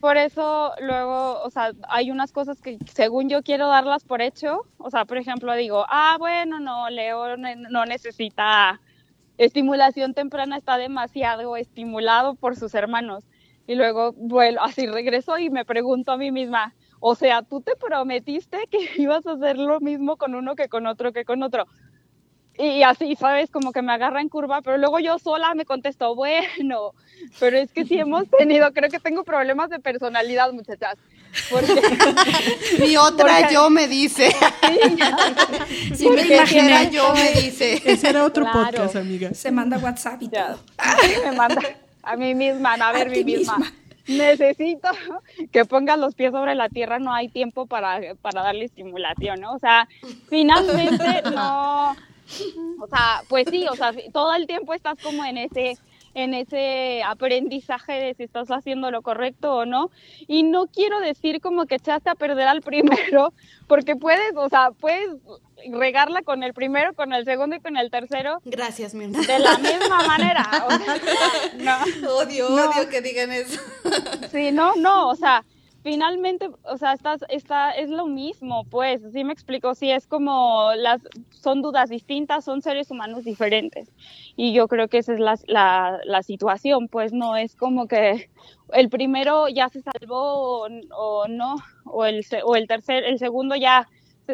[0.00, 4.62] Por eso luego, o sea, hay unas cosas que según yo quiero darlas por hecho.
[4.78, 8.80] O sea, por ejemplo, digo, ah, bueno, no, Leo no necesita
[9.38, 13.22] estimulación temprana, está demasiado estimulado por sus hermanos.
[13.66, 17.76] Y luego, bueno, así regreso y me pregunto a mí misma, o sea, tú te
[17.76, 21.66] prometiste que ibas a hacer lo mismo con uno que con otro que con otro.
[22.58, 23.50] Y así, ¿sabes?
[23.50, 26.92] Como que me agarra en curva, pero luego yo sola me contesto, bueno,
[27.40, 30.96] pero es que sí hemos tenido, creo que tengo problemas de personalidad, muchachas.
[31.50, 31.80] Porque,
[32.78, 34.30] Mi otra Porque- yo me dice.
[35.94, 36.90] Sí, me Mi imaginé.
[36.90, 37.80] yo me dice.
[37.84, 38.64] Ese era otro Claro.
[38.70, 39.32] podcast, amiga.
[39.32, 40.58] Se manda WhatsApp y ya, todo.
[41.00, 41.60] sí, me manda
[42.02, 43.58] a mí misma, a ver, A mí misma.
[43.58, 43.72] misma.
[44.06, 44.88] Necesito
[45.52, 49.54] que pongas los pies sobre la tierra, no hay tiempo para, para darle estimulación, ¿no?
[49.54, 49.88] O sea,
[50.28, 55.76] finalmente no, o sea, pues sí, o sea, todo el tiempo estás como en ese
[56.14, 59.90] en ese aprendizaje de si estás haciendo lo correcto o no.
[60.28, 63.32] Y no quiero decir como que echaste a perder al primero,
[63.66, 65.08] porque puedes, o sea, puedes
[65.72, 69.20] regarla con el primero, con el segundo y con el tercero Gracias, Mirna.
[69.20, 70.48] de la misma manera.
[70.66, 70.96] O sea,
[71.58, 72.14] no.
[72.16, 72.70] Odio, No.
[72.70, 73.60] odio que digan eso.
[74.30, 75.44] Sí, no, no, o sea,
[75.82, 80.70] finalmente, o sea, estás, está, es lo mismo, pues, sí me explico, sí, es como
[80.76, 83.92] las, son dudas distintas, son seres humanos diferentes.
[84.36, 88.30] Y yo creo que esa es la, la, la situación, pues, no es como que
[88.72, 93.88] el primero ya se salvó o, no, o el, o el tercer, el segundo ya,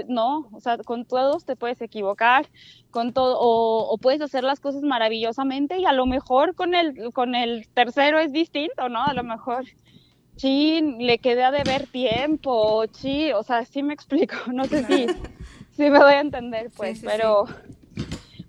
[0.07, 2.46] no, o sea, con todos te puedes equivocar,
[2.90, 7.12] con todo, o, o puedes hacer las cosas maravillosamente y a lo mejor con el,
[7.12, 9.03] con el tercero es distinto, ¿no?
[9.03, 9.64] A lo mejor
[10.39, 15.07] sí, le quedé a deber tiempo, sí, o sea, sí me explico, no sé si,
[15.72, 17.45] si me doy a entender, pues, sí, pero,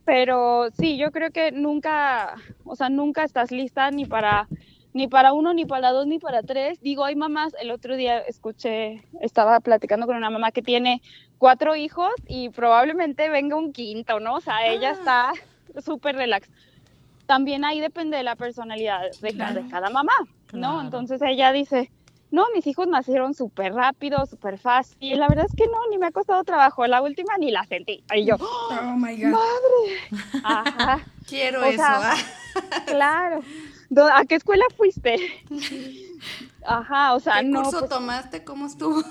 [0.05, 4.47] pero sí, yo creo que nunca, o sea, nunca estás lista ni para,
[4.93, 6.79] ni para uno, ni para dos, ni para tres.
[6.81, 11.01] Digo, hay mamás, el otro día escuché, estaba platicando con una mamá que tiene
[11.37, 14.35] cuatro hijos y probablemente venga un quinto, ¿no?
[14.35, 15.31] O sea, ella está
[15.83, 16.49] súper relax.
[17.25, 20.15] También ahí depende de la personalidad de, de cada mamá,
[20.53, 20.59] ¿no?
[20.73, 20.81] Claro.
[20.81, 21.91] Entonces ella dice,
[22.31, 24.97] no, mis hijos nacieron súper rápido, súper fácil.
[24.99, 26.85] Y la verdad es que no, ni me ha costado trabajo.
[26.87, 28.03] La última ni la sentí.
[28.15, 29.35] Y yo, Oh my God.
[30.43, 31.77] ajá, Quiero O eso.
[31.77, 32.15] sea, ah.
[32.85, 33.41] claro.
[33.89, 35.15] Do- ¿A qué escuela fuiste?
[36.65, 37.63] Ajá, o sea, ¿Qué no.
[37.63, 38.43] curso pues, tomaste?
[38.43, 39.01] ¿Cómo estuvo?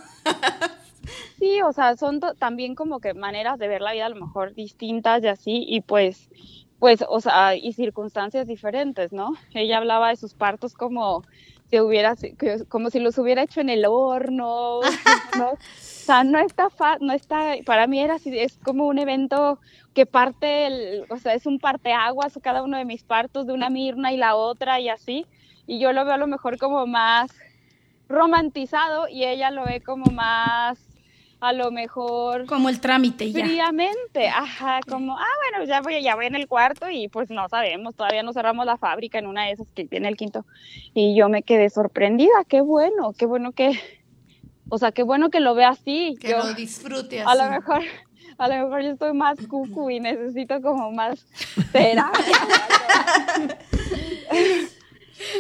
[1.39, 4.55] Sí, o sea, son también como que maneras de ver la vida a lo mejor
[4.55, 6.29] distintas y así, y pues,
[6.79, 9.33] pues, o sea, y circunstancias diferentes, ¿no?
[9.55, 11.25] Ella hablaba de sus partos como
[11.71, 12.15] si hubiera,
[12.69, 14.91] como si los hubiera hecho en el horno,
[15.35, 15.51] ¿no?
[15.53, 15.59] O
[16.07, 19.61] sea, no está, fa- no está, para mí era así, es como un evento
[19.93, 23.71] que parte, el, o sea, es un parteaguas cada uno de mis partos, de una
[23.71, 25.29] Mirna y la otra y así,
[25.67, 27.45] y yo lo veo a lo mejor como más
[28.09, 30.88] romantizado y ella lo ve como más
[31.41, 33.45] a lo mejor Como el trámite ya.
[33.45, 37.49] fríamente, ajá, como, ah, bueno, ya voy, ya voy en el cuarto y pues no
[37.49, 40.45] sabemos, todavía no cerramos la fábrica en una de esas que tiene el quinto.
[40.95, 43.79] Y yo me quedé sorprendida, qué bueno, qué bueno que,
[44.69, 46.17] o sea, qué bueno que lo vea así.
[46.21, 47.31] Que Yo- lo disfrute así.
[47.31, 47.83] a lo mejor,
[48.39, 51.25] a lo mejor yo estoy más cucu y necesito como más
[51.73, 52.37] terapia.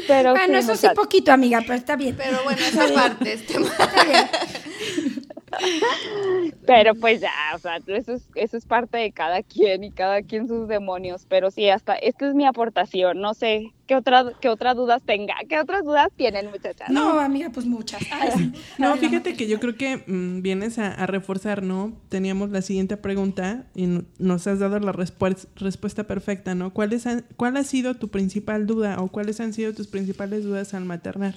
[0.07, 1.05] Pero Bueno, sí, eso sí muchachos.
[1.05, 2.14] poquito, amiga, pero está bien.
[2.16, 4.28] Pero bueno, esa parte, este Está bien.
[6.66, 10.22] Pero pues ya, o sea, eso es, eso es parte de cada quien y cada
[10.22, 11.24] quien sus demonios.
[11.28, 13.20] Pero sí, hasta esta es mi aportación.
[13.20, 15.34] No sé qué, otra, qué otras dudas tenga.
[15.49, 16.90] ¿Qué otras dudas tienen, muchachas?
[16.90, 18.03] No, amiga, pues muchas.
[18.11, 18.53] Ay, sí.
[18.78, 21.96] No, fíjate que yo creo que mm, vienes a, a reforzar, ¿no?
[22.09, 23.88] Teníamos la siguiente pregunta y
[24.18, 26.72] nos has dado la respues- respuesta perfecta, ¿no?
[26.74, 30.74] ¿Cuál, es, ¿Cuál ha sido tu principal duda o cuáles han sido tus principales dudas
[30.74, 31.34] al maternar?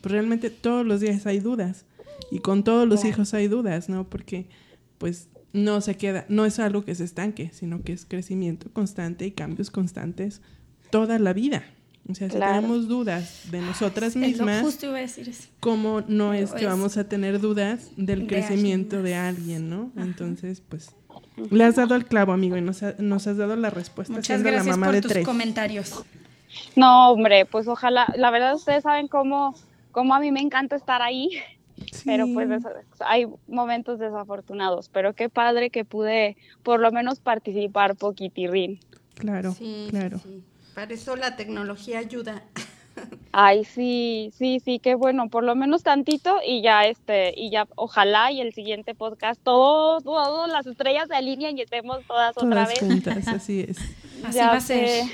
[0.00, 1.84] Pues realmente todos los días hay dudas
[2.30, 4.04] y con todos los hijos hay dudas, ¿no?
[4.08, 4.46] Porque
[4.98, 9.26] pues no se queda, no es algo que se estanque, sino que es crecimiento constante
[9.26, 10.40] y cambios constantes
[10.90, 11.62] toda la vida.
[12.08, 15.44] O sea, si tenemos dudas de nosotras mismas, justo iba a decir eso.
[15.60, 19.92] cómo no es que vamos a tener dudas del de crecimiento alguien de alguien, ¿no?
[20.02, 20.90] Entonces, pues,
[21.50, 24.42] le has dado el clavo, amigo, y nos, ha- nos has dado la respuesta Muchas
[24.42, 25.24] gracias la mamá por de tus tres.
[25.24, 26.04] comentarios.
[26.74, 29.54] No, hombre, pues ojalá, la verdad ustedes saben cómo,
[29.92, 31.30] cómo a mí me encanta estar ahí,
[31.90, 32.02] Sí.
[32.06, 32.48] pero pues
[33.00, 38.78] hay momentos desafortunados, pero qué padre que pude por lo menos participar poquitirrín.
[39.14, 40.18] Claro, Sí, claro.
[40.18, 40.42] sí.
[40.74, 42.42] Para eso la tecnología ayuda.
[43.32, 47.66] Ay, sí, sí, sí, qué bueno, por lo menos tantito y ya este, y ya
[47.76, 52.50] ojalá y el siguiente podcast todos, todas las estrellas se alineen y estemos todas, otra
[52.50, 52.78] Todas vez.
[52.80, 53.78] juntas, así es.
[54.24, 55.06] Así Ya va a ser.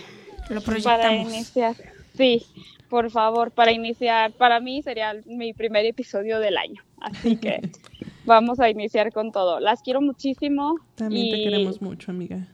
[0.51, 1.33] Lo para proyectamos.
[1.33, 1.75] iniciar.
[2.17, 2.45] Sí,
[2.89, 7.61] por favor, para iniciar, para mí sería mi primer episodio del año, así que
[8.25, 9.61] vamos a iniciar con todo.
[9.61, 12.47] Las quiero muchísimo También y te queremos mucho, amiga.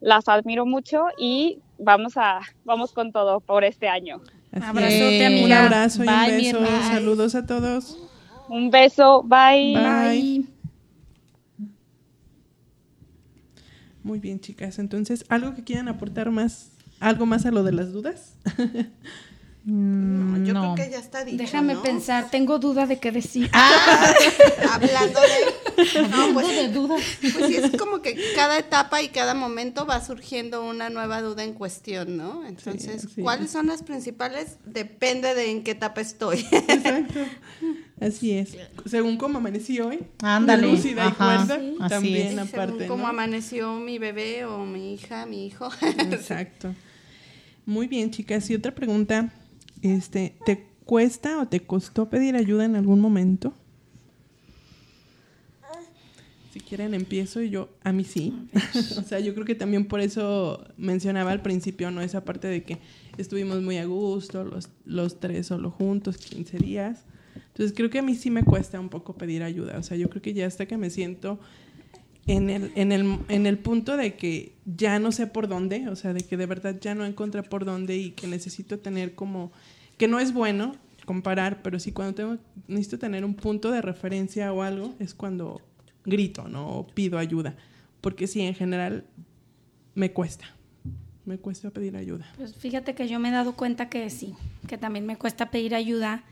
[0.00, 4.20] las admiro mucho y vamos a vamos con todo por este año.
[4.52, 5.26] Así Abrazote, es.
[5.26, 5.46] amiga.
[5.46, 6.82] Un abrazo y Bye, un beso.
[6.88, 7.98] Saludos a todos.
[8.48, 9.74] Un beso, bye.
[9.74, 10.38] Bye.
[10.40, 10.44] Bye.
[14.02, 14.78] Muy bien, chicas.
[14.78, 16.72] Entonces, ¿algo que quieran aportar más?
[17.00, 18.36] ¿Algo más a lo de las dudas?
[19.70, 20.74] No, yo no.
[20.74, 21.82] creo que ya está dicho, Déjame ¿no?
[21.82, 23.48] pensar, tengo duda de qué decir.
[23.52, 24.12] Ah,
[24.72, 26.08] hablando de...
[26.08, 26.96] No, pues, de duda.
[27.20, 31.44] pues sí, es como que cada etapa y cada momento va surgiendo una nueva duda
[31.44, 32.44] en cuestión, ¿no?
[32.46, 33.52] Entonces, así ¿cuáles es.
[33.52, 34.56] son las principales?
[34.66, 36.44] Depende de en qué etapa estoy.
[36.50, 37.20] Exacto.
[38.00, 38.56] Así es.
[38.86, 40.00] Según cómo amanecí hoy.
[40.22, 41.58] Ándale, Lúcida y cuerda.
[41.58, 41.76] sí.
[41.80, 42.48] Así También es.
[42.48, 43.08] aparte, Según cómo ¿no?
[43.10, 45.68] amaneció mi bebé o mi hija, mi hijo.
[45.82, 46.74] Exacto.
[47.66, 48.48] Muy bien, chicas.
[48.50, 49.30] Y otra pregunta,
[49.82, 53.54] este, ¿te cuesta o te costó pedir ayuda en algún momento?
[56.52, 58.48] Si quieren empiezo y yo, a mí sí.
[58.98, 62.02] o sea, yo creo que también por eso mencionaba al principio, ¿no?
[62.02, 62.78] Esa parte de que
[63.18, 67.04] estuvimos muy a gusto, los, los tres solo juntos, 15 días.
[67.36, 69.78] Entonces creo que a mí sí me cuesta un poco pedir ayuda.
[69.78, 71.38] O sea, yo creo que ya hasta que me siento
[72.30, 75.96] en el, en el, en el punto de que ya no sé por dónde, o
[75.96, 79.50] sea, de que de verdad ya no encontré por dónde y que necesito tener como,
[79.96, 84.52] que no es bueno comparar, pero sí cuando tengo, necesito tener un punto de referencia
[84.52, 85.60] o algo, es cuando
[86.04, 86.68] grito, ¿no?
[86.68, 87.56] O pido ayuda.
[88.00, 89.04] Porque sí, en general,
[89.94, 90.44] me cuesta.
[91.24, 92.32] Me cuesta pedir ayuda.
[92.36, 94.34] Pues fíjate que yo me he dado cuenta que sí,
[94.68, 96.22] que también me cuesta pedir ayuda.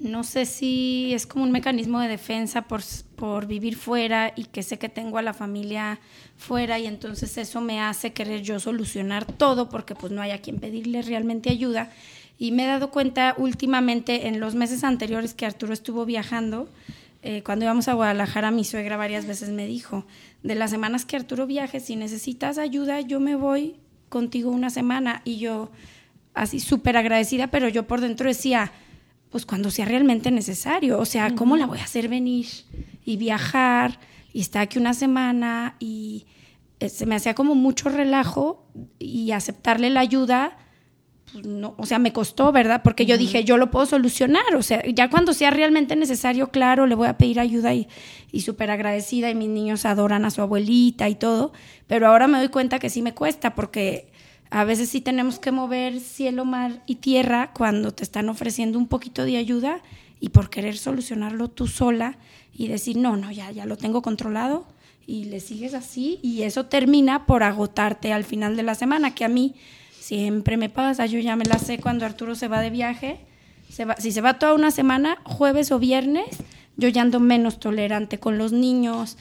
[0.00, 2.80] No sé si es como un mecanismo de defensa por,
[3.16, 6.00] por vivir fuera y que sé que tengo a la familia
[6.38, 10.40] fuera y entonces eso me hace querer yo solucionar todo porque pues no hay a
[10.40, 11.90] quien pedirle realmente ayuda.
[12.38, 16.70] Y me he dado cuenta últimamente en los meses anteriores que Arturo estuvo viajando,
[17.22, 20.06] eh, cuando íbamos a Guadalajara, mi suegra varias veces me dijo,
[20.42, 23.76] de las semanas que Arturo viaje, si necesitas ayuda, yo me voy
[24.08, 25.20] contigo una semana.
[25.26, 25.70] Y yo,
[26.32, 28.72] así súper agradecida, pero yo por dentro decía,
[29.30, 32.46] pues cuando sea realmente necesario, o sea, ¿cómo la voy a hacer venir
[33.04, 34.00] y viajar
[34.32, 35.76] y estar aquí una semana?
[35.78, 36.26] Y
[36.80, 38.66] eh, se me hacía como mucho relajo
[38.98, 40.58] y aceptarle la ayuda
[41.32, 42.82] pues no, o sea, me costó, ¿verdad?
[42.82, 46.86] Porque yo dije, yo lo puedo solucionar, o sea, ya cuando sea realmente necesario, claro,
[46.86, 47.88] le voy a pedir ayuda y,
[48.32, 51.52] y súper agradecida y mis niños adoran a su abuelita y todo,
[51.86, 54.09] pero ahora me doy cuenta que sí me cuesta porque
[54.50, 58.88] a veces sí tenemos que mover cielo, mar y tierra cuando te están ofreciendo un
[58.88, 59.80] poquito de ayuda
[60.18, 62.18] y por querer solucionarlo tú sola
[62.52, 64.66] y decir, no, no, ya, ya lo tengo controlado
[65.06, 69.24] y le sigues así y eso termina por agotarte al final de la semana, que
[69.24, 69.54] a mí
[69.98, 73.20] siempre me pasa, yo ya me la sé cuando Arturo se va de viaje,
[73.98, 76.26] si se va toda una semana, jueves o viernes,
[76.76, 79.16] yo ya ando menos tolerante con los niños,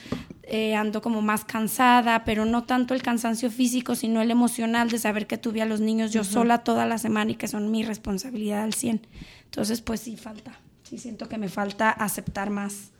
[0.51, 4.97] eh, ando como más cansada, pero no tanto el cansancio físico, sino el emocional de
[4.97, 7.83] saber que tuve a los niños yo sola toda la semana y que son mi
[7.83, 9.05] responsabilidad al 100.
[9.45, 12.91] Entonces, pues sí falta, sí siento que me falta aceptar más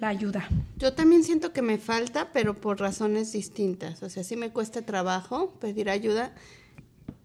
[0.00, 0.48] la ayuda.
[0.78, 4.02] Yo también siento que me falta, pero por razones distintas.
[4.02, 6.34] O sea, sí me cuesta trabajo pedir ayuda,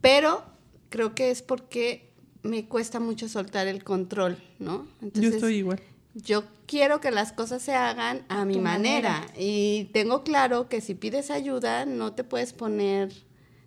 [0.02, 0.44] pero
[0.90, 2.14] creo que es porque
[2.44, 4.88] me cuesta mucho soltar el control, ¿no?
[5.14, 5.82] Yo estoy igual.
[6.16, 9.28] Yo quiero que las cosas se hagan a mi manera.
[9.38, 13.12] Y tengo claro que si pides ayuda, no te puedes poner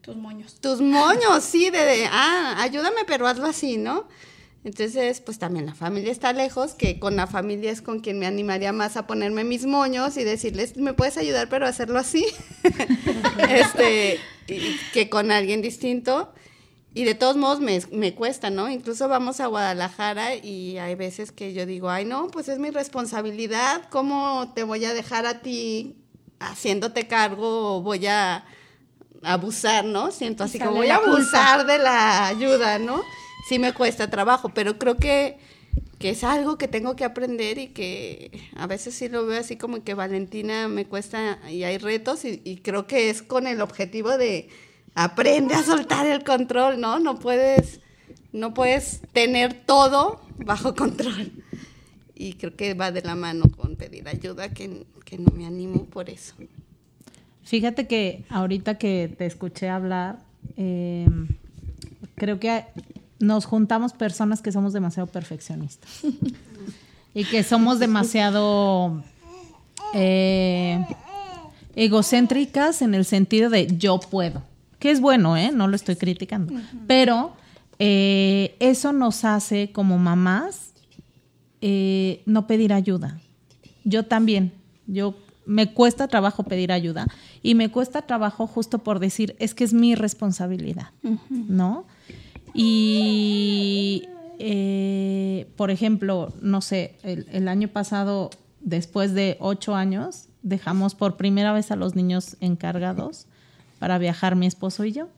[0.01, 0.57] Tus moños.
[0.61, 4.09] tus moños, sí, de, de, ah, ayúdame, pero hazlo así, ¿no?
[4.65, 8.27] Entonces, pues también la familia está lejos, que con la familia es con quien me
[8.27, 12.27] animaría más a ponerme mis moños y decirles, me puedes ayudar, pero hacerlo así.
[13.49, 14.19] este,
[14.49, 16.33] y que con alguien distinto.
[16.99, 18.69] Y de todos modos me, me cuesta, ¿no?
[18.69, 22.71] Incluso vamos a Guadalajara y hay veces que yo digo, ay, no, pues es mi
[22.71, 25.95] responsabilidad, ¿cómo te voy a dejar a ti
[26.41, 28.45] haciéndote cargo o voy a
[29.23, 30.11] abusar, ¿no?
[30.11, 33.01] Siento así como voy a abusar de la ayuda, ¿no?
[33.49, 35.39] Sí me cuesta trabajo, pero creo que,
[36.01, 39.55] que es algo que tengo que aprender y que a veces sí lo veo así
[39.55, 43.61] como que Valentina me cuesta y hay retos y, y creo que es con el
[43.61, 44.49] objetivo de
[44.99, 46.99] aprende a soltar el control, ¿no?
[46.99, 47.79] No puedes,
[48.33, 51.31] no puedes tener todo bajo control.
[52.17, 55.85] Y creo que va de la mano con pedir ayuda, que, que no me animo
[55.85, 56.35] por eso.
[57.45, 60.19] Fíjate que ahorita que te escuché hablar,
[60.57, 61.07] eh,
[62.17, 62.65] creo que
[63.21, 65.89] nos juntamos personas que somos demasiado perfeccionistas
[67.15, 69.01] y que somos demasiado
[69.95, 70.85] eh,
[71.77, 74.43] egocéntricas en el sentido de yo puedo,
[74.79, 75.51] que es bueno, ¿eh?
[75.53, 76.55] no lo estoy criticando,
[76.87, 77.33] pero
[77.79, 80.73] eh, eso nos hace como mamás
[81.61, 83.21] eh, no pedir ayuda.
[83.85, 84.53] Yo también,
[84.87, 85.15] yo
[85.47, 87.07] me cuesta trabajo pedir ayuda
[87.43, 90.91] y me cuesta trabajo justo por decir, es que es mi responsabilidad,
[91.31, 91.87] ¿no?
[92.55, 94.05] Y,
[94.39, 101.17] eh, por ejemplo, no sé, el, el año pasado, después de ocho años, dejamos por
[101.17, 103.27] primera vez a los niños encargados
[103.79, 105.09] para viajar mi esposo y yo.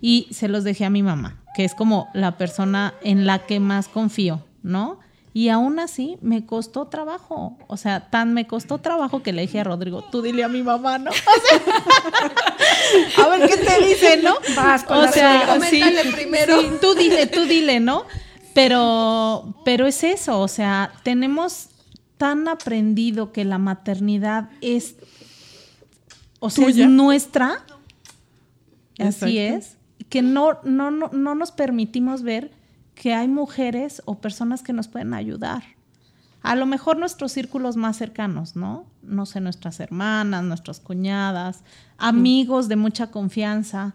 [0.00, 3.60] Y se los dejé a mi mamá, que es como la persona en la que
[3.60, 5.00] más confío, ¿no?
[5.32, 7.58] Y aún así me costó trabajo.
[7.66, 10.62] O sea, tan me costó trabajo que le dije a Rodrigo, tú dile a mi
[10.62, 11.10] mamá, ¿no?
[13.16, 14.34] O sea, a ver qué te dice, ¿no?
[14.54, 15.82] Vas con o la sea, sí,
[16.14, 16.60] primero.
[16.60, 18.04] sí, tú dile, tú dile, ¿no?
[18.54, 21.68] Pero, pero es eso, o sea, tenemos
[22.16, 24.94] tan aprendido que la maternidad es,
[26.40, 26.84] o sea, Tuya.
[26.84, 27.64] es nuestra,
[28.98, 29.76] así es,
[30.08, 32.52] que no, no, no, no nos permitimos ver
[32.94, 35.62] que hay mujeres o personas que nos pueden ayudar.
[36.42, 38.86] A lo mejor nuestros círculos más cercanos, ¿no?
[39.02, 41.64] No sé, nuestras hermanas, nuestras cuñadas,
[41.98, 43.94] amigos de mucha confianza.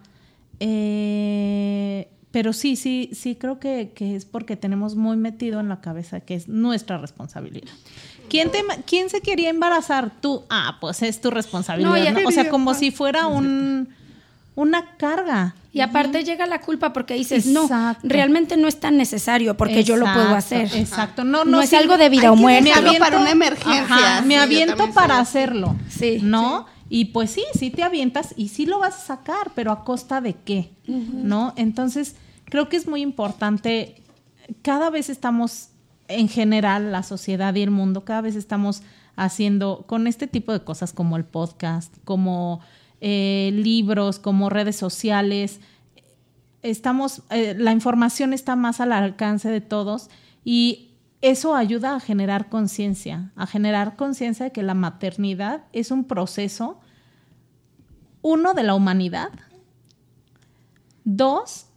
[0.60, 5.82] Eh, pero sí, sí, sí creo que, que es porque tenemos muy metido en la
[5.82, 7.72] cabeza que es nuestra responsabilidad.
[8.32, 10.09] ¿Quién, te, ¿Quién se quería embarazar?
[10.21, 10.43] Tú.
[10.49, 11.89] Ah, pues es tu responsabilidad.
[11.89, 12.27] No, ya ¿no?
[12.27, 13.89] O sea, como si fuera un,
[14.55, 15.55] una carga.
[15.73, 18.01] Y aparte llega la culpa porque dices, Exacto.
[18.03, 20.69] no, realmente no es tan necesario porque yo lo puedo hacer.
[20.73, 21.25] Exacto.
[21.25, 22.69] No, No, no, es sí, algo de vida o muerte.
[22.69, 25.75] dejarlo para una emergencia, Ajá, sí, me aviento para hacerlo.
[25.89, 26.65] Sí, ¿No?
[26.89, 30.19] Y pues sí, sí te avientas y sí lo vas a sacar, pero a costa
[30.21, 31.53] de qué, ¿no?
[31.57, 32.15] Entonces,
[32.45, 34.01] creo que es muy importante,
[34.61, 35.69] cada vez estamos,
[36.20, 38.84] en general, la sociedad y el mundo, cada vez estamos
[39.16, 42.62] haciendo con este tipo de cosas como el podcast, como
[43.01, 45.59] eh, libros, como redes sociales,
[46.62, 50.09] estamos, eh, la información está más al alcance de todos
[50.43, 50.91] y
[51.22, 56.80] eso ayuda a generar conciencia, a generar conciencia de que la maternidad es un proceso,
[58.24, 59.30] uno, de la humanidad,
[61.03, 61.68] dos,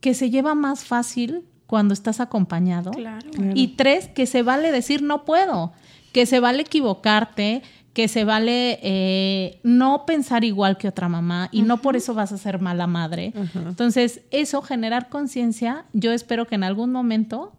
[0.00, 3.28] que se lleva más fácil cuando estás acompañado, Claro.
[3.54, 5.72] y tres, que se vale decir no puedo,
[6.12, 7.62] que se vale equivocarte,
[7.92, 12.32] que se vale eh, no pensar igual que otra mamá y no por eso vas
[12.32, 13.32] a ser mala madre.
[13.54, 17.52] Entonces, eso, generar conciencia, yo espero que en algún momento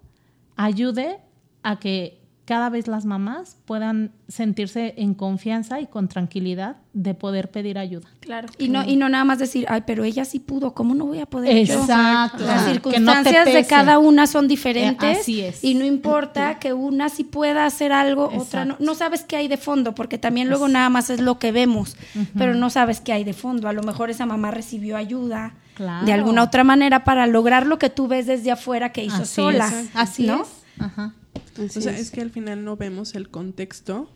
[0.55, 1.20] ayude
[1.64, 2.20] a que
[2.50, 8.08] cada vez las mamás puedan sentirse en confianza y con tranquilidad de poder pedir ayuda.
[8.22, 8.47] Claro.
[8.58, 11.20] Y no, y no nada más decir, ay, pero ella sí pudo, ¿cómo no voy
[11.20, 11.76] a poder yo?
[11.80, 12.43] Exacto.
[12.43, 15.18] Las no te circunstancias de cada una son diferentes.
[15.18, 15.64] Eh, así es.
[15.64, 18.78] Y no importa que una sí pueda hacer algo, otra no.
[18.80, 21.97] No sabes qué hay de fondo, porque también luego nada más es lo que vemos,
[22.36, 23.68] pero no sabes qué hay de fondo.
[23.68, 26.04] A lo mejor esa mamá recibió ayuda Claro.
[26.08, 29.36] de alguna otra manera para lograr lo que tú ves desde afuera que hizo Así
[29.36, 29.68] sola.
[29.68, 29.89] es.
[29.93, 30.41] Así ¿no?
[30.41, 30.50] es.
[30.80, 31.14] Ajá.
[31.60, 32.01] Así o sea, es.
[32.01, 34.10] es que al final no vemos el contexto,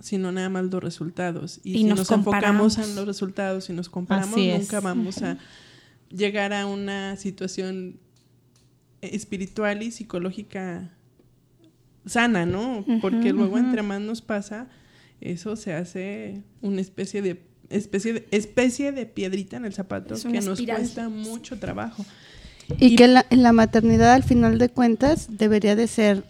[0.00, 1.60] sino nada más los resultados.
[1.62, 4.60] Y, Y si nos enfocamos en los resultados y nos comparamos, Así es.
[4.60, 5.38] nunca vamos a
[6.10, 7.98] llegar a una situación
[9.00, 10.90] espiritual y psicológica
[12.06, 12.84] sana, ¿no?
[13.00, 14.68] Porque luego entre más nos pasa,
[15.20, 20.22] eso se hace una especie de especie de, especie de piedrita en el zapato Es
[20.24, 20.78] que nos espiral.
[20.78, 22.04] cuesta mucho trabajo.
[22.78, 26.24] Y que la, en la maternidad, al final de cuentas, debería de ser,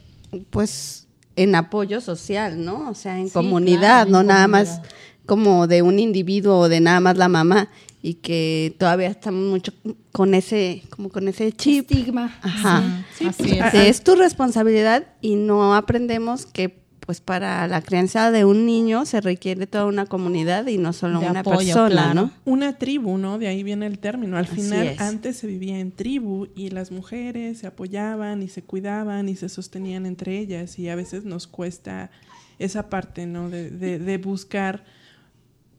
[0.51, 1.07] pues,
[1.37, 2.91] en apoyo social, ¿no?
[2.91, 4.79] O sea, en Sí, comunidad, claro, no en nada comunidad.
[4.81, 4.91] más
[5.27, 7.69] como de un individuo o de nada más la mamá
[8.01, 9.73] y que todavía estamos mucho
[10.13, 11.91] con ese como con ese chip.
[11.91, 12.39] Estigma.
[12.43, 13.05] Ajá.
[13.27, 13.73] Así es.
[13.73, 19.07] De, es tu responsabilidad y no aprendemos que pues para la crianza de un niño
[19.07, 22.15] se requiere toda una comunidad y no solo De una apoyo, persona, claro.
[22.15, 22.31] ¿no?
[22.45, 23.39] Una tribu, ¿no?
[23.39, 24.37] De ahí viene el término.
[24.37, 25.01] Al final, es.
[25.01, 29.49] antes se vivía en tribu y las mujeres se apoyaban y se cuidaban y se
[29.49, 32.11] sostenían entre ellas y a veces nos cuesta
[32.59, 33.51] esa parte, ¿no?
[33.51, 34.83] De, de- de buscar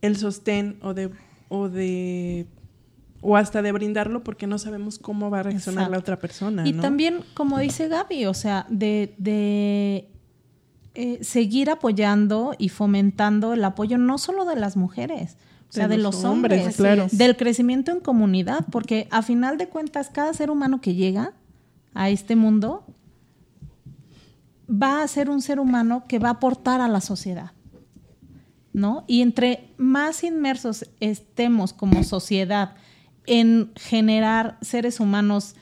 [0.02, 1.10] el sostén o de,
[1.50, 2.46] o de
[3.20, 6.66] o hasta de brindarlo porque no sabemos cómo va a reaccionar la otra persona.
[6.68, 6.84] Y ¿no?
[6.84, 10.08] también, como dice Gaby, o sea, de, de
[11.00, 15.38] eh, seguir apoyando y fomentando el apoyo no solo de las mujeres,
[15.70, 17.06] o sea, de, los hombres, claro.
[17.12, 21.34] del crecimiento en comunidad, porque a final de cuentas, cada ser humano que llega
[21.94, 22.84] a este mundo
[24.68, 27.52] va a ser un ser humano que va a aportar a la sociedad.
[28.74, 29.04] ¿No?
[29.06, 32.74] Y entre más inmersos estemos como sociedad
[33.28, 35.54] en generar seres humanos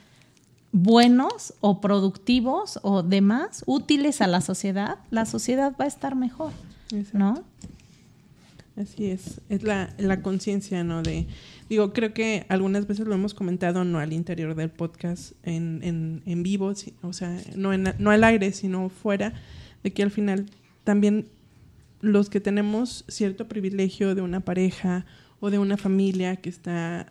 [0.76, 6.52] buenos o productivos o demás, útiles a la sociedad, la sociedad va a estar mejor,
[6.92, 7.18] Exacto.
[7.18, 7.44] ¿no?
[8.76, 11.02] Así es, es la, la conciencia, ¿no?
[11.02, 11.26] De,
[11.70, 16.22] digo, creo que algunas veces lo hemos comentado, no al interior del podcast, en, en,
[16.26, 19.32] en vivo, o sea, no, en, no al aire, sino fuera,
[19.82, 20.44] de que al final
[20.84, 21.26] también
[22.02, 25.06] los que tenemos cierto privilegio de una pareja
[25.40, 27.10] o de una familia que está,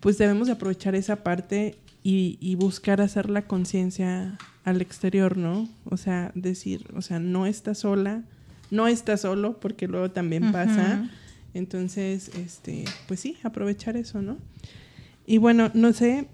[0.00, 1.76] pues debemos de aprovechar esa parte
[2.08, 5.68] y, y buscar hacer la conciencia al exterior, ¿no?
[5.84, 8.22] O sea, decir, o sea, no está sola,
[8.70, 11.06] no está solo, porque luego también pasa.
[11.52, 14.38] Entonces, este, pues sí, aprovechar eso, ¿no?
[15.26, 16.28] Y bueno, no sé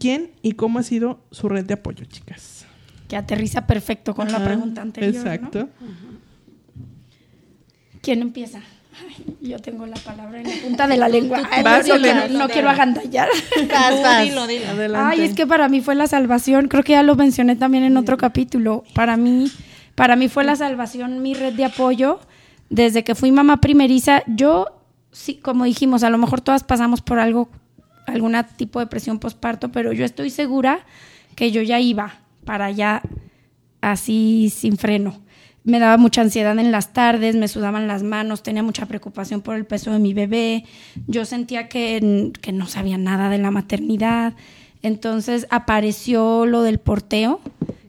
[0.00, 2.66] quién y cómo ha sido su red de apoyo, chicas.
[3.06, 5.14] Que aterriza perfecto con la pregunta anterior.
[5.14, 5.20] ¿no?
[5.20, 5.68] Exacto.
[8.02, 8.62] ¿Quién empieza?
[8.96, 11.42] Ay, yo tengo la palabra en la punta de la lengua.
[11.50, 13.28] Ay, Vas, no, quiero, no quiero agandallar.
[13.68, 14.22] Vas, vas.
[14.24, 14.68] Dilo, dilo.
[14.68, 15.08] Adelante.
[15.10, 16.68] Ay, es que para mí fue la salvación.
[16.68, 18.84] Creo que ya lo mencioné también en otro capítulo.
[18.94, 19.50] Para mí,
[19.94, 22.20] para mí fue la salvación mi red de apoyo.
[22.70, 24.66] Desde que fui mamá primeriza, yo,
[25.10, 27.48] sí, como dijimos, a lo mejor todas pasamos por algo,
[28.06, 30.80] algún tipo de presión postparto, pero yo estoy segura
[31.34, 32.14] que yo ya iba
[32.44, 33.02] para allá
[33.80, 35.23] así sin freno.
[35.64, 39.56] Me daba mucha ansiedad en las tardes, me sudaban las manos, tenía mucha preocupación por
[39.56, 40.64] el peso de mi bebé,
[41.06, 44.34] yo sentía que, que no sabía nada de la maternidad.
[44.82, 47.40] Entonces apareció lo del porteo,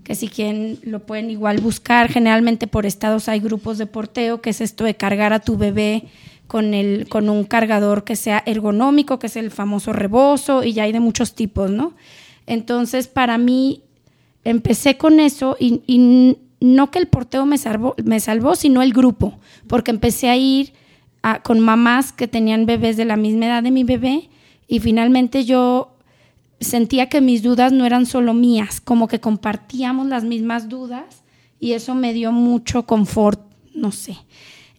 [0.06, 2.08] que si quieren lo pueden igual buscar.
[2.10, 6.04] Generalmente por estados hay grupos de porteo, que es esto de cargar a tu bebé
[6.48, 10.84] con, el, con un cargador que sea ergonómico, que es el famoso rebozo, y ya
[10.84, 11.94] hay de muchos tipos, ¿no?
[12.46, 13.82] Entonces, para mí,
[14.46, 18.94] empecé con eso y, y no que el porteo me salvó, me salvó, sino el
[18.94, 19.38] grupo,
[19.68, 20.74] porque empecé a ir
[21.44, 24.30] con mamás que tenían bebés de la misma edad de mi bebé
[24.68, 25.96] y finalmente yo
[26.60, 31.24] sentía que mis dudas no eran solo mías, como que compartíamos las mismas dudas
[31.60, 33.42] y eso me dio mucho confort,
[33.74, 34.18] no sé.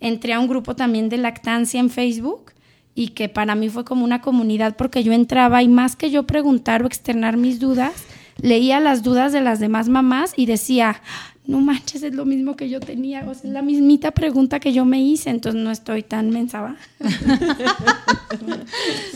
[0.01, 2.53] Entré a un grupo también de lactancia en Facebook
[2.95, 6.27] y que para mí fue como una comunidad porque yo entraba y más que yo
[6.27, 7.93] preguntar o externar mis dudas,
[8.41, 11.03] leía las dudas de las demás mamás y decía,
[11.47, 14.73] no manches, es lo mismo que yo tenía, o sea, es la mismita pregunta que
[14.73, 16.77] yo me hice, entonces no estoy tan mensaba.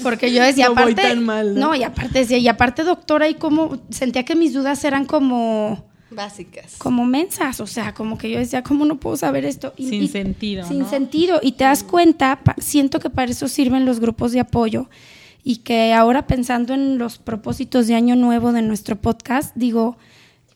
[0.03, 1.61] Porque yo decía, No voy aparte, tan mal, ¿no?
[1.69, 5.85] no, y aparte decía, y aparte doctora, y como sentía que mis dudas eran como
[6.11, 6.77] Básicas.
[6.79, 9.73] como mensas, o sea, como que yo decía, ¿cómo no puedo saber esto?
[9.77, 10.89] Y- Sin y- sentido, Sin ¿no?
[10.91, 11.41] sentido.
[11.43, 14.89] Y te das cuenta, pa- siento que para eso sirven los grupos de apoyo
[15.45, 19.97] y que ahora pensando en los propósitos de año nuevo de nuestro podcast, digo,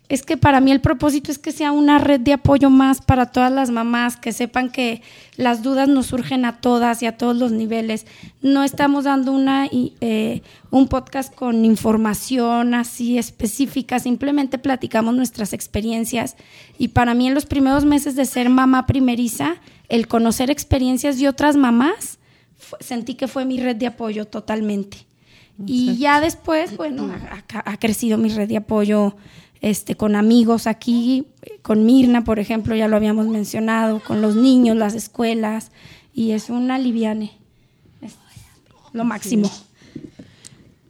[0.08, 3.26] es que para mí el propósito es que sea una red de apoyo más para
[3.32, 5.00] todas las mamás, que sepan que
[5.36, 8.06] las dudas nos surgen a todas y a todos los niveles.
[8.42, 16.36] No estamos dando una, eh, un podcast con información así específica, simplemente platicamos nuestras experiencias.
[16.78, 19.56] Y para mí en los primeros meses de ser mamá primeriza,
[19.88, 22.18] el conocer experiencias de otras mamás,
[22.80, 25.06] sentí que fue mi red de apoyo totalmente.
[25.66, 27.10] Y ya después, bueno,
[27.54, 29.16] ha- ha crecido mi red de apoyo
[29.70, 31.26] este, con amigos aquí,
[31.62, 35.70] con Mirna, por ejemplo, ya lo habíamos mencionado, con los niños, las escuelas,
[36.12, 37.32] y es una liviane.
[38.02, 38.14] Es
[38.92, 39.50] lo máximo.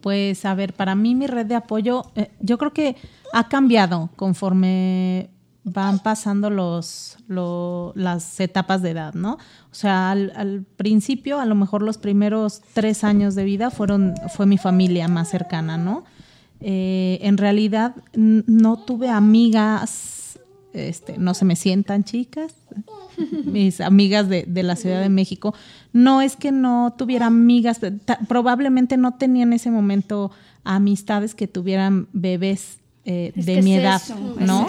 [0.00, 2.96] Pues a ver, para mí mi red de apoyo, eh, yo creo que
[3.32, 5.30] ha cambiado conforme
[5.66, 9.34] van pasando los, lo- las etapas de edad, ¿no?
[9.72, 14.14] O sea, al, al principio, a lo mejor los primeros tres años de vida fueron,
[14.34, 16.04] fue mi familia más cercana, ¿no?
[16.66, 20.24] Eh, en realidad no tuve amigas
[20.74, 22.54] este, no se me sientan chicas,
[23.44, 25.54] mis amigas de, de, la Ciudad de México,
[25.92, 27.80] no es que no tuviera amigas,
[28.26, 30.32] probablemente no tenía en ese momento
[30.64, 34.02] amistades que tuvieran bebés eh, de mi edad,
[34.40, 34.66] ¿no?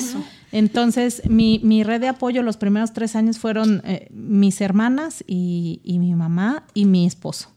[0.51, 5.81] Entonces, mi, mi, red de apoyo los primeros tres años fueron eh, mis hermanas y,
[5.83, 7.49] y, mi mamá y mi esposo.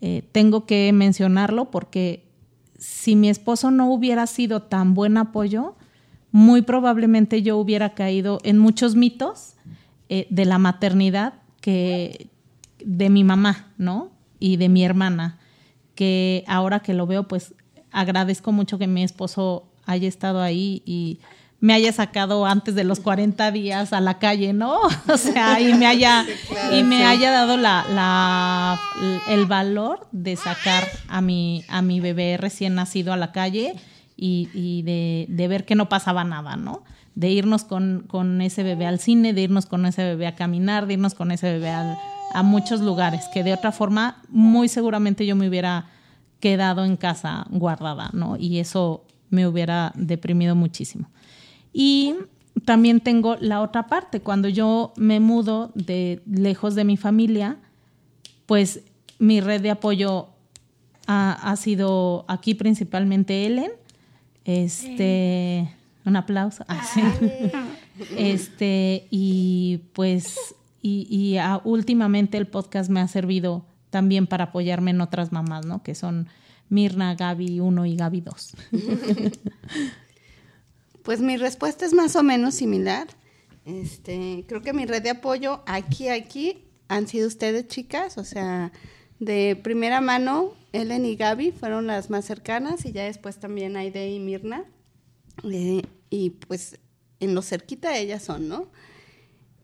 [0.00, 2.24] Eh, tengo que mencionarlo porque
[2.82, 5.76] si mi esposo no hubiera sido tan buen apoyo,
[6.32, 9.54] muy probablemente yo hubiera caído en muchos mitos
[10.08, 12.28] eh, de la maternidad que
[12.84, 14.10] de mi mamá, ¿no?
[14.40, 15.38] Y de mi hermana,
[15.94, 17.54] que ahora que lo veo, pues
[17.92, 21.20] agradezco mucho que mi esposo haya estado ahí y
[21.62, 24.80] me haya sacado antes de los 40 días a la calle, ¿no?
[25.08, 26.26] O sea, y me haya,
[26.72, 28.80] y me haya dado la, la,
[29.28, 33.76] el valor de sacar a mi, a mi bebé recién nacido a la calle
[34.16, 36.82] y, y de, de, ver que no pasaba nada, ¿no?
[37.14, 40.86] De irnos con, con, ese bebé al cine, de irnos con ese bebé a caminar,
[40.86, 41.96] de irnos con ese bebé al,
[42.34, 45.86] a muchos lugares, que de otra forma muy seguramente yo me hubiera
[46.40, 48.36] quedado en casa guardada, ¿no?
[48.36, 51.08] Y eso me hubiera deprimido muchísimo.
[51.72, 52.14] Y
[52.64, 57.56] también tengo la otra parte, cuando yo me mudo de lejos de mi familia,
[58.46, 58.80] pues
[59.18, 60.28] mi red de apoyo
[61.06, 63.72] ha, ha sido aquí principalmente Ellen.
[64.44, 65.68] Este,
[66.04, 66.64] un aplauso.
[66.68, 67.00] Ah, sí.
[68.16, 75.02] Este, y pues, y, y últimamente el podcast me ha servido también para apoyarme en
[75.02, 75.82] otras mamás, ¿no?
[75.82, 76.26] Que son
[76.70, 78.56] Mirna, Gaby 1 y Gaby 2.
[81.02, 83.08] Pues mi respuesta es más o menos similar.
[83.64, 88.18] Este, creo que mi red de apoyo aquí, aquí han sido ustedes, chicas.
[88.18, 88.72] O sea,
[89.18, 94.10] de primera mano, Ellen y Gaby fueron las más cercanas y ya después también Aide
[94.10, 94.64] y Mirna.
[95.44, 96.78] Eh, y pues
[97.20, 98.68] en lo cerquita ellas son, ¿no?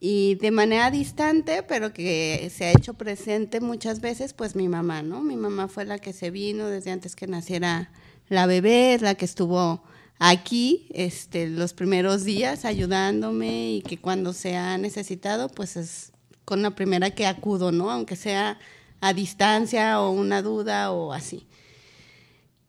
[0.01, 5.03] Y de manera distante, pero que se ha hecho presente muchas veces, pues mi mamá,
[5.03, 5.23] ¿no?
[5.23, 7.91] Mi mamá fue la que se vino desde antes que naciera
[8.29, 9.83] la bebé, la que estuvo
[10.19, 16.13] aquí este, los primeros días ayudándome y que cuando se ha necesitado, pues es
[16.45, 17.91] con la primera que acudo, ¿no?
[17.91, 18.59] Aunque sea
[19.01, 21.47] a distancia o una duda o así.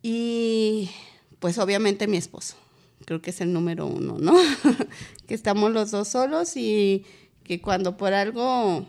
[0.02, 0.90] Y
[1.40, 2.56] pues obviamente mi esposo,
[3.06, 4.36] creo que es el número uno, ¿no?
[5.28, 7.06] que estamos los dos solos y
[7.44, 8.86] que cuando por algo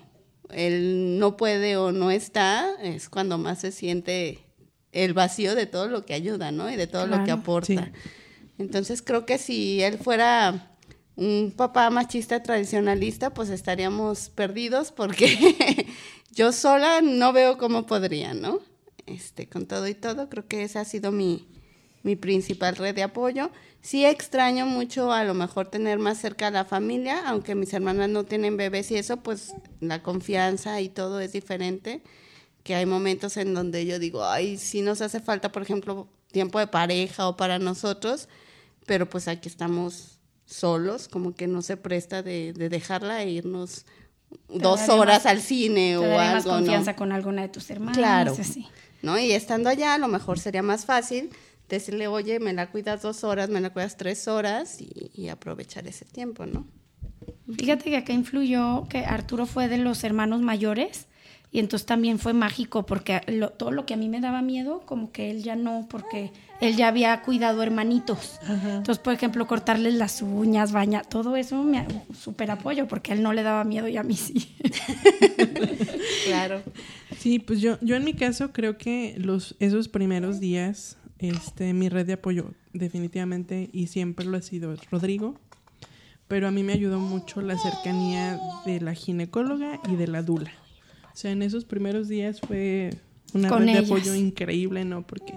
[0.51, 4.45] él no puede o no está, es cuando más se siente
[4.93, 6.71] el vacío de todo lo que ayuda, ¿no?
[6.71, 7.93] Y de todo lo que aporta.
[8.61, 10.77] Entonces creo que si él fuera
[11.17, 15.87] un papá machista tradicionalista, pues estaríamos perdidos porque
[16.31, 18.61] yo sola no veo cómo podría, ¿no?
[19.07, 21.49] Este, con todo y todo, creo que esa ha sido mi,
[22.03, 23.51] mi principal red de apoyo.
[23.81, 28.11] Sí extraño mucho a lo mejor tener más cerca a la familia, aunque mis hermanas
[28.11, 32.03] no tienen bebés y eso, pues la confianza y todo es diferente,
[32.63, 36.59] que hay momentos en donde yo digo, ay, si nos hace falta, por ejemplo, tiempo
[36.59, 38.29] de pareja o para nosotros,
[38.87, 43.87] pero pues aquí estamos solos, como que no se presta de, dejarla e irnos
[44.49, 46.35] dos horas al cine o algo.
[46.35, 47.97] más confianza con alguna de tus hermanas.
[47.97, 48.35] Claro.
[49.03, 49.19] ¿no?
[49.19, 51.31] Y estando allá, a lo mejor sería más fácil
[51.69, 55.87] decirle, oye, me la cuidas dos horas, me la cuidas tres horas y, y aprovechar
[55.87, 56.67] ese tiempo, ¿no?
[57.57, 61.07] Fíjate que acá influyó que Arturo fue de los hermanos mayores
[61.53, 63.21] y entonces también fue mágico porque
[63.57, 66.77] todo lo que a mí me daba miedo, como que él ya no, porque él
[66.77, 68.39] ya había cuidado hermanitos.
[68.49, 71.87] Entonces, por ejemplo, cortarles las uñas, bañar, todo eso me
[72.19, 74.55] súper apoyo porque él no le daba miedo y a mí sí.
[76.27, 76.63] claro.
[77.19, 81.89] Sí, pues yo, yo en mi caso creo que los, esos primeros días, este, mi
[81.89, 85.39] red de apoyo definitivamente y siempre lo ha sido Rodrigo,
[86.29, 90.53] pero a mí me ayudó mucho la cercanía de la ginecóloga y de la dula.
[91.13, 92.91] O sea, en esos primeros días fue
[93.35, 95.07] una red de apoyo increíble, ¿no?
[95.07, 95.35] Porque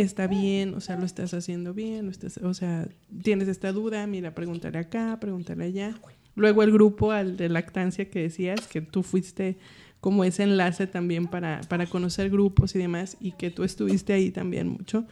[0.00, 2.88] está bien, o sea, lo estás haciendo bien, lo estás, o sea,
[3.22, 5.94] tienes esta duda, mira, pregúntale acá, pregúntale allá.
[6.34, 9.56] Luego el grupo al de lactancia que decías, que tú fuiste
[10.00, 14.30] como ese enlace también para, para conocer grupos y demás, y que tú estuviste ahí
[14.30, 15.04] también mucho.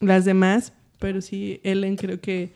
[0.00, 2.52] Las demás, pero sí, Ellen creo que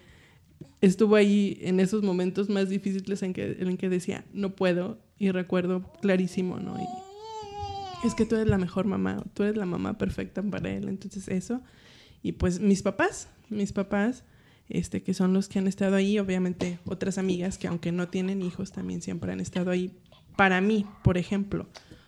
[0.80, 5.30] estuvo ahí en esos momentos más difíciles en que, en que decía, no puedo, y
[5.30, 6.76] recuerdo clarísimo, ¿no?
[8.04, 11.28] Es que tú eres la mejor mamá, tú eres la mamá perfecta para él, entonces
[11.28, 11.62] eso.
[12.22, 14.24] Y pues mis papás, mis papás,
[14.68, 18.42] este, que son los que han estado ahí, obviamente otras amigas que aunque no tienen
[18.42, 19.92] hijos también siempre han estado ahí
[20.36, 21.66] para mí, por ejemplo.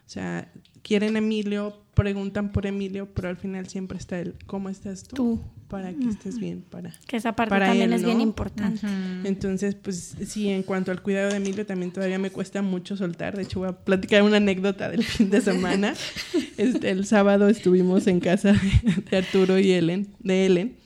[0.08, 0.50] O sea,
[0.80, 5.14] quieren Emilio, preguntan por Emilio, pero al final siempre está el ¿cómo estás tú?
[5.14, 5.40] Tú.
[5.68, 8.22] Para que estés bien, para Que esa parte Para también él, es bien ¿no?
[8.22, 8.86] importante.
[9.24, 13.36] Entonces, pues sí, en cuanto al cuidado de Emilio, también todavía me cuesta mucho soltar.
[13.36, 15.92] De hecho, voy a platicar una anécdota del fin de semana.
[16.56, 20.76] Este, el sábado estuvimos en casa de, de Arturo y Ellen, de Ellen,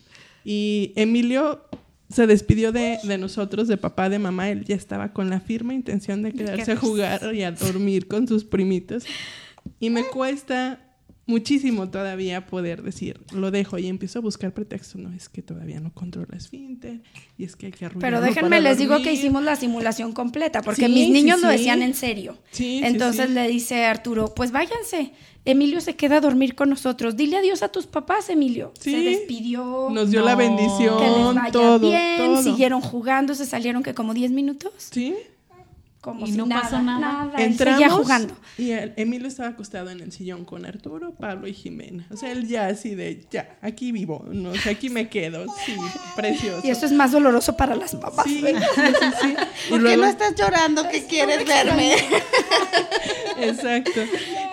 [0.44, 1.62] y Emilio
[2.12, 4.50] se despidió de, de nosotros, de papá, de mamá.
[4.50, 8.28] Él ya estaba con la firme intención de quedarse a jugar y a dormir con
[8.28, 9.04] sus primitos.
[9.80, 10.80] Y me cuesta
[11.24, 15.00] muchísimo todavía poder decir, lo dejo y empiezo a buscar pretextos.
[15.00, 17.00] No, es que todavía no controla esfínter
[17.38, 20.86] y es que hay que Pero déjenme les digo que hicimos la simulación completa, porque
[20.86, 21.56] Sí, mis sí, niños lo sí.
[21.56, 22.38] decían en serio.
[22.58, 25.12] Entonces le dice Arturo, pues váyanse.
[25.44, 27.16] Emilio se queda a dormir con nosotros.
[27.16, 28.72] Dile adiós a tus papás, Emilio.
[28.78, 28.92] Sí.
[28.92, 29.88] Se despidió.
[29.90, 32.16] Nos dio la bendición, que les vaya todo, bien.
[32.18, 32.42] todo.
[32.42, 34.72] Siguieron jugando, se salieron que como 10 minutos.
[34.76, 35.16] Sí.
[36.02, 37.30] Como Y si no pasó nada.
[37.38, 38.34] él Entramos seguía jugando.
[38.58, 42.08] y el- Emilio estaba acostado en el sillón con Arturo, Pablo y Jimena.
[42.10, 45.46] O sea, él ya así de, ya, aquí vivo, no, o sea, aquí me quedo.
[45.64, 45.76] Sí,
[46.16, 46.66] precioso.
[46.66, 48.24] Y eso es más doloroso para las mamás.
[48.26, 49.34] Sí, sí, sí, sí.
[49.68, 51.94] Y ¿Por qué no estás llorando que quieres verme?
[53.38, 54.00] Exacto.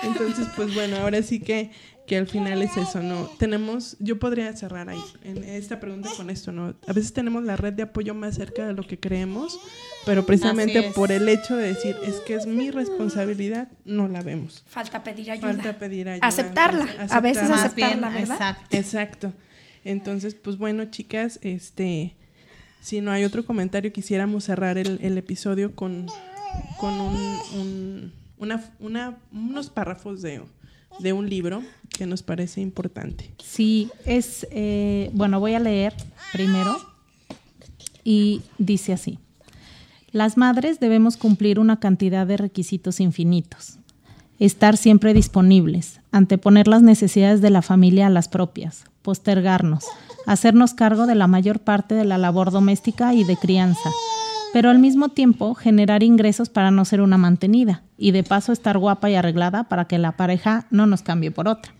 [0.03, 1.71] Entonces, pues bueno, ahora sí que,
[2.07, 3.25] que al final es eso, ¿no?
[3.39, 6.75] Tenemos, yo podría cerrar ahí en esta pregunta con esto, ¿no?
[6.87, 9.59] A veces tenemos la red de apoyo más cerca de lo que creemos,
[10.09, 14.63] pero precisamente por el hecho de decir, es que es mi responsabilidad, no la vemos.
[14.67, 15.53] Falta pedir ayuda.
[15.53, 16.25] Falta pedir ayuda.
[16.27, 16.87] Aceptarla.
[17.09, 18.09] A veces aceptarla.
[18.09, 18.37] Bien, ¿verdad?
[18.57, 18.77] exacto.
[18.77, 19.33] Exacto.
[19.85, 22.15] Entonces, pues bueno, chicas, este,
[22.81, 26.07] si no hay otro comentario, quisiéramos cerrar el, el episodio con,
[26.79, 27.15] con un,
[27.53, 30.41] un- una, una- unos párrafos de,
[30.99, 31.61] de un libro
[31.97, 33.31] que nos parece importante.
[33.45, 35.93] Sí, es, eh, bueno, voy a leer
[36.33, 36.77] primero
[38.03, 39.19] y dice así.
[40.11, 43.77] Las madres debemos cumplir una cantidad de requisitos infinitos.
[44.39, 49.85] Estar siempre disponibles, anteponer las necesidades de la familia a las propias, postergarnos,
[50.25, 53.91] hacernos cargo de la mayor parte de la labor doméstica y de crianza,
[54.51, 58.79] pero al mismo tiempo generar ingresos para no ser una mantenida y de paso estar
[58.79, 61.73] guapa y arreglada para que la pareja no nos cambie por otra.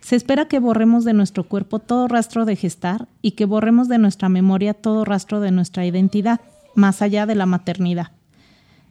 [0.00, 3.98] Se espera que borremos de nuestro cuerpo todo rastro de gestar y que borremos de
[3.98, 6.40] nuestra memoria todo rastro de nuestra identidad,
[6.78, 8.12] más allá de la maternidad.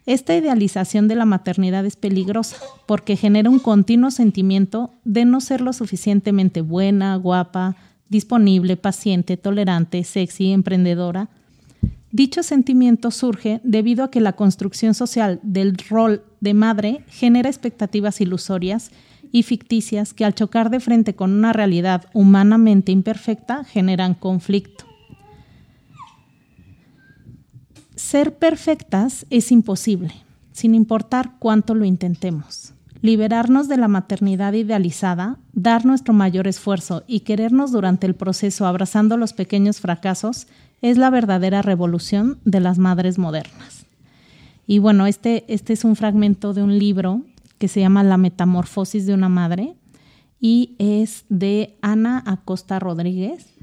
[0.05, 5.61] Esta idealización de la maternidad es peligrosa porque genera un continuo sentimiento de no ser
[5.61, 7.75] lo suficientemente buena, guapa,
[8.07, 11.29] disponible, paciente, tolerante, sexy, emprendedora.
[12.11, 18.21] Dicho sentimiento surge debido a que la construcción social del rol de madre genera expectativas
[18.21, 18.91] ilusorias
[19.33, 24.86] y ficticias que al chocar de frente con una realidad humanamente imperfecta generan conflicto.
[27.98, 30.14] Ser perfectas es imposible,
[30.52, 32.74] sin importar cuánto lo intentemos.
[33.02, 39.18] Liberarnos de la maternidad idealizada, dar nuestro mayor esfuerzo y querernos durante el proceso abrazando
[39.18, 40.45] los pequeños fracasos
[40.84, 43.88] es la verdadera revolución de las madres modernas.
[44.68, 47.24] Y bueno, este, este es un fragmento de un libro
[47.58, 49.74] que se llama La Metamorfosis de una Madre
[50.39, 53.57] y es de Ana Acosta Rodríguez.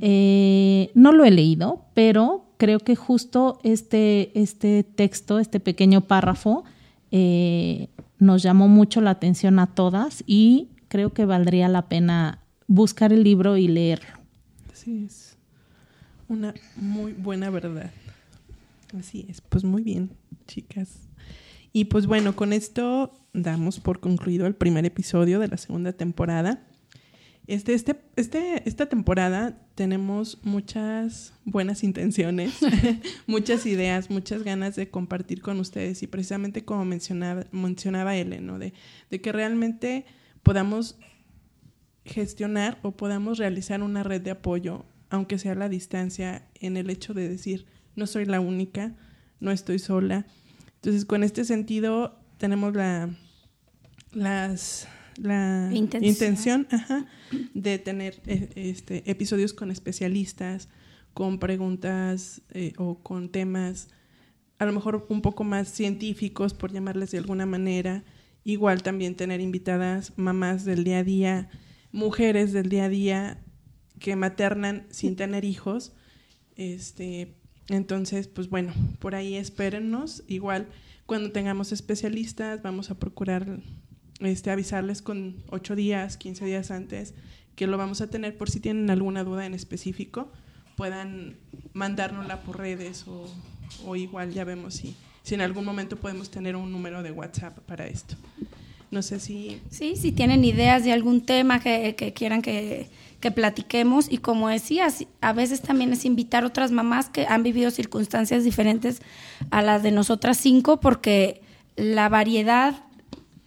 [0.00, 6.64] Eh, no lo he leído, pero creo que justo este, este texto, este pequeño párrafo,
[7.10, 7.88] eh,
[8.18, 13.22] nos llamó mucho la atención a todas y creo que valdría la pena buscar el
[13.22, 14.08] libro y leerlo.
[14.72, 15.36] Así es.
[16.28, 17.90] Una muy buena verdad.
[18.98, 19.40] Así es.
[19.40, 20.10] Pues muy bien,
[20.46, 21.00] chicas.
[21.72, 26.62] Y pues bueno, con esto damos por concluido el primer episodio de la segunda temporada.
[27.46, 32.54] Este, este, este, esta temporada tenemos muchas buenas intenciones,
[33.26, 38.58] muchas ideas, muchas ganas de compartir con ustedes y precisamente como mencionaba, mencionaba Ellen, ¿no?
[38.58, 38.72] de,
[39.10, 40.06] de que realmente
[40.42, 40.96] podamos
[42.04, 46.88] gestionar o podamos realizar una red de apoyo, aunque sea a la distancia, en el
[46.88, 48.94] hecho de decir, no soy la única,
[49.40, 50.26] no estoy sola.
[50.76, 53.10] Entonces, con este sentido, tenemos la,
[54.12, 56.12] las, la Intención.
[56.12, 57.06] intención ajá,
[57.54, 60.68] de tener eh, este, episodios con especialistas,
[61.12, 63.88] con preguntas eh, o con temas
[64.58, 68.04] a lo mejor un poco más científicos, por llamarles de alguna manera.
[68.44, 71.48] Igual también tener invitadas mamás del día a día,
[71.92, 73.38] mujeres del día a día
[73.98, 75.92] que maternan sin tener hijos.
[76.56, 77.34] Este,
[77.68, 80.22] entonces, pues bueno, por ahí espérennos.
[80.28, 80.68] Igual,
[81.06, 83.60] cuando tengamos especialistas, vamos a procurar
[84.20, 87.14] este, avisarles con 8 días, 15 días antes,
[87.56, 90.30] que lo vamos a tener por si tienen alguna duda en específico,
[90.76, 91.36] puedan
[91.72, 93.26] mandárnosla por redes o,
[93.86, 97.58] o igual ya vemos si, si en algún momento podemos tener un número de WhatsApp
[97.60, 98.16] para esto.
[98.90, 99.60] No sé si...
[99.70, 102.88] Sí, si tienen ideas de algún tema que, que quieran que,
[103.18, 107.70] que platiquemos y como decías, a veces también es invitar otras mamás que han vivido
[107.70, 109.00] circunstancias diferentes
[109.50, 111.40] a las de nosotras cinco porque
[111.74, 112.84] la variedad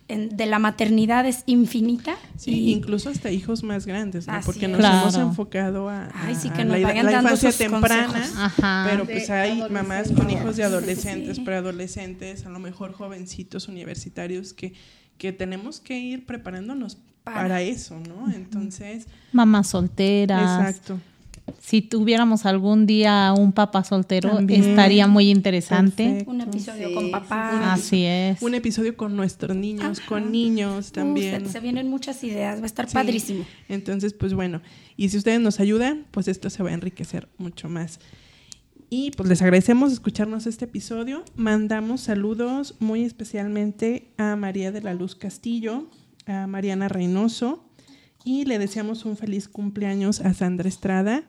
[0.08, 2.16] de la maternidad es infinita.
[2.38, 4.34] Sí, y- incluso hasta hijos más grandes, ¿no?
[4.34, 5.02] Así Porque nos Claro.
[5.02, 8.24] hemos enfocado a, Ay, sí, a que nos la, vayan la dando infancia temprana.
[8.38, 8.88] Ajá.
[8.90, 11.44] pero De pues hay mamás con hijos de adolescentes, Sí.
[11.44, 14.74] preadolescentes, a lo mejor jovencitos universitarios que,
[15.18, 17.42] que tenemos que ir preparándonos Para.
[17.42, 18.32] para, eso, ¿no?
[18.32, 20.70] Entonces, Mamás solteras.
[20.70, 21.00] exacto.
[21.60, 24.64] Si tuviéramos algún día un papá soltero, También.
[24.64, 26.04] estaría muy interesante.
[26.06, 26.32] Perfecto.
[26.32, 27.74] un episodio Sí, con sí, papá.
[27.74, 28.42] Así es.
[28.42, 31.44] Un episodio con nuestros niños, con niños también.
[31.44, 32.94] Uh, se, se vienen muchas ideas, va a estar Sí.
[32.94, 33.46] padrísimo.
[33.70, 34.62] Entonces, pues bueno,
[34.98, 38.00] y si ustedes nos ayudan, pues esto se va a enriquecer mucho más.
[38.90, 41.24] Y pues les agradecemos escucharnos este episodio.
[41.36, 45.90] Mandamos saludos muy especialmente a María de la Luz Castillo,
[46.26, 47.66] a Mariana Reynoso
[48.24, 51.24] y le deseamos un feliz cumpleaños a Sandra Estrada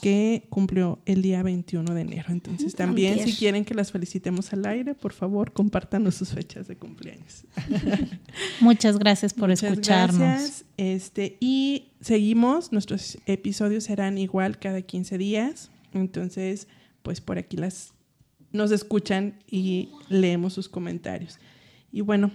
[0.00, 2.26] que cumplió el día 21 de enero.
[2.30, 3.28] Entonces también Antier.
[3.28, 7.44] si quieren que las felicitemos al aire, por favor, compártanos sus fechas de cumpleaños.
[8.60, 10.18] Muchas gracias por Muchas escucharnos.
[10.18, 10.64] gracias.
[10.76, 15.70] Este, y seguimos, nuestros episodios serán igual cada 15 días.
[15.92, 16.68] Entonces,
[17.02, 17.92] pues por aquí las
[18.52, 21.38] nos escuchan y leemos sus comentarios.
[21.90, 22.30] Y bueno,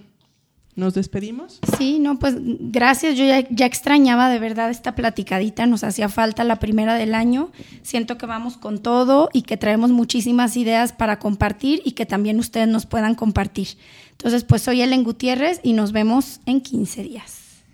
[0.78, 1.58] nos despedimos.
[1.76, 3.16] Sí, no, pues gracias.
[3.16, 5.66] Yo ya, ya extrañaba de verdad esta platicadita.
[5.66, 7.50] Nos hacía falta la primera del año.
[7.82, 12.38] Siento que vamos con todo y que traemos muchísimas ideas para compartir y que también
[12.38, 13.68] ustedes nos puedan compartir.
[14.12, 17.64] Entonces, pues soy Ellen Gutiérrez y nos vemos en 15 días.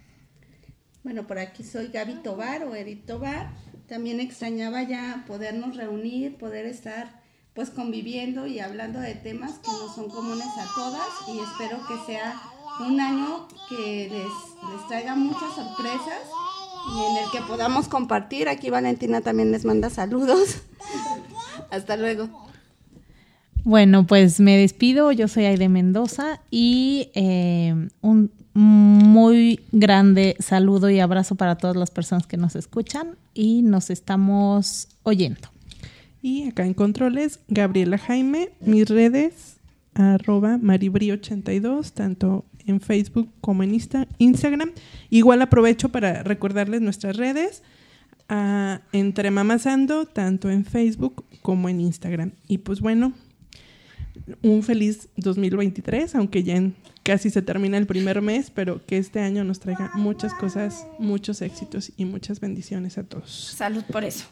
[1.02, 3.50] Bueno, por aquí soy Gaby Tobar o Edith Tobar.
[3.86, 7.22] También extrañaba ya podernos reunir, poder estar
[7.52, 12.12] pues conviviendo y hablando de temas que no son comunes a todas y espero que
[12.12, 12.40] sea
[12.80, 16.20] un año que les, les traiga muchas sorpresas
[16.94, 18.48] y en el que podamos compartir.
[18.48, 20.62] Aquí Valentina también les manda saludos.
[21.70, 22.28] Hasta luego.
[23.64, 25.10] Bueno, pues me despido.
[25.12, 31.90] Yo soy Aide Mendoza y eh, un muy grande saludo y abrazo para todas las
[31.90, 35.48] personas que nos escuchan y nos estamos oyendo.
[36.22, 39.56] Y acá en controles, Gabriela Jaime, mis redes,
[39.94, 44.72] arroba maribri82, tanto en Facebook como en Insta- Instagram.
[45.10, 47.62] Igual aprovecho para recordarles nuestras redes,
[48.28, 52.32] a Entre Mamasando, tanto en Facebook como en Instagram.
[52.48, 53.12] Y pues bueno,
[54.42, 59.20] un feliz 2023, aunque ya en- casi se termina el primer mes, pero que este
[59.20, 63.30] año nos traiga muchas cosas, muchos éxitos y muchas bendiciones a todos.
[63.30, 64.24] Salud por eso.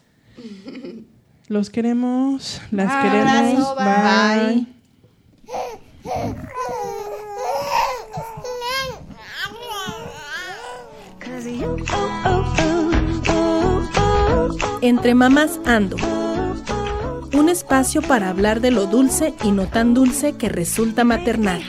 [1.49, 3.11] Los queremos, las Bye.
[3.11, 4.67] queremos.
[6.05, 7.32] Bye.
[14.81, 15.97] Entre mamás ando.
[17.33, 21.63] Un espacio para hablar de lo dulce y no tan dulce que resulta maternal.